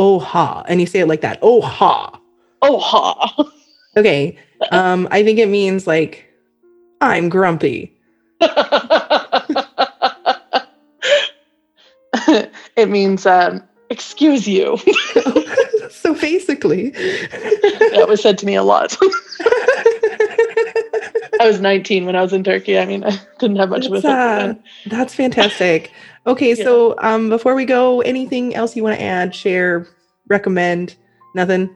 Oh 0.03 0.19
ha, 0.19 0.65
and 0.67 0.81
you 0.81 0.87
say 0.87 1.01
it 1.01 1.09
like 1.09 1.21
that. 1.21 1.39
Oh 1.43 1.61
ha. 1.61 2.19
oha." 2.63 3.53
Okay. 3.99 4.35
Um, 4.73 5.07
I 5.11 5.23
think 5.23 5.39
it 5.39 5.49
means 5.49 5.87
like 5.87 6.27
I'm 7.03 7.29
grumpy. 7.29 7.95
it 12.77 12.89
means 12.89 13.27
um, 13.27 13.63
"excuse 13.91 14.49
you." 14.49 14.79
so 15.91 16.15
basically, 16.15 16.89
that 16.93 18.07
was 18.09 18.23
said 18.23 18.39
to 18.39 18.47
me 18.47 18.55
a 18.55 18.63
lot. 18.63 18.97
I 21.41 21.47
was 21.47 21.61
19 21.61 22.07
when 22.07 22.17
I 22.17 22.23
was 22.23 22.33
in 22.33 22.43
Turkey. 22.43 22.79
I 22.79 22.87
mean, 22.87 23.05
I 23.05 23.21
didn't 23.39 23.57
have 23.57 23.69
much 23.69 23.85
of 23.85 23.93
a 23.93 24.09
uh. 24.09 24.55
That's 24.87 25.15
fantastic. 25.15 25.93
Okay, 26.27 26.51
Yeah. 26.55 26.65
so 26.65 26.95
um, 26.99 27.29
before 27.29 27.55
we 27.55 27.65
go, 27.65 28.01
anything 28.03 28.55
else 28.55 28.77
you 28.77 28.83
want 28.83 28.99
to 28.99 29.03
add, 29.05 29.35
share, 29.35 29.87
recommend? 30.29 30.97
Nothing. 31.35 31.75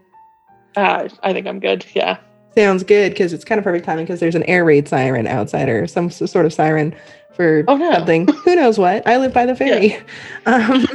Uh, 0.77 1.09
I 1.23 1.33
think 1.33 1.47
I'm 1.47 1.61
good. 1.61 1.85
Yeah. 1.95 2.19
Sounds 2.55 2.83
good 2.85 3.13
because 3.13 3.33
it's 3.33 3.45
kind 3.45 3.59
of 3.59 3.65
perfect 3.65 3.85
timing 3.85 4.05
because 4.05 4.21
there's 4.21 4.35
an 4.35 4.43
air 4.45 4.65
raid 4.65 4.87
siren 4.89 5.27
outside 5.27 5.69
or 5.69 5.87
some 5.87 6.11
sort 6.11 6.47
of 6.47 6.53
siren 6.53 6.95
for 7.35 7.65
Oh, 7.69 7.77
no. 7.77 7.93
something. 7.93 8.29
Who 8.29 8.55
knows 8.55 8.79
what? 8.79 9.07
I 9.09 9.17
live 9.17 9.33
by 9.33 9.47
the 9.47 9.57
ferry. 9.57 9.97
Um, 10.47 10.87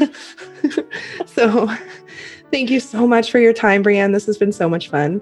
so 1.25 1.67
thank 2.51 2.69
you 2.69 2.79
so 2.79 3.07
much 3.07 3.31
for 3.31 3.39
your 3.39 3.53
time, 3.53 3.83
Bryann. 3.83 4.13
This 4.13 4.25
has 4.27 4.37
been 4.37 4.51
so 4.51 4.69
much 4.69 4.89
fun. 4.89 5.21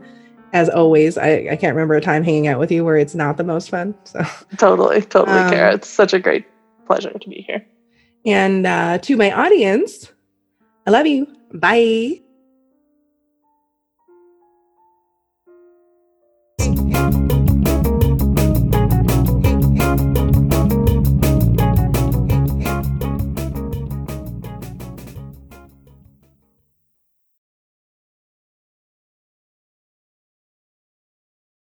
As 0.54 0.70
always, 0.70 1.18
I, 1.18 1.48
I 1.52 1.56
can't 1.56 1.76
remember 1.76 1.96
a 1.96 2.02
time 2.02 2.24
hanging 2.24 2.48
out 2.48 2.60
with 2.60 2.72
you 2.72 2.84
where 2.84 2.98
it's 2.98 3.16
not 3.16 3.38
the 3.38 3.44
most 3.44 3.70
fun. 3.70 3.96
So 4.06 4.22
Totally. 4.58 5.02
Totally, 5.02 5.38
Um, 5.40 5.50
Kara. 5.52 5.74
It's 5.74 5.90
such 5.90 6.14
a 6.14 6.20
great 6.20 6.46
pleasure 6.86 7.12
to 7.12 7.30
be 7.30 7.42
here. 7.48 7.66
And 8.28 8.68
uh, 8.68 8.98
to 9.00 9.16
my 9.16 9.32
audience, 9.32 10.12
I 10.86 10.92
love 10.92 11.08
you. 11.08 11.28
Bye. 11.54 12.27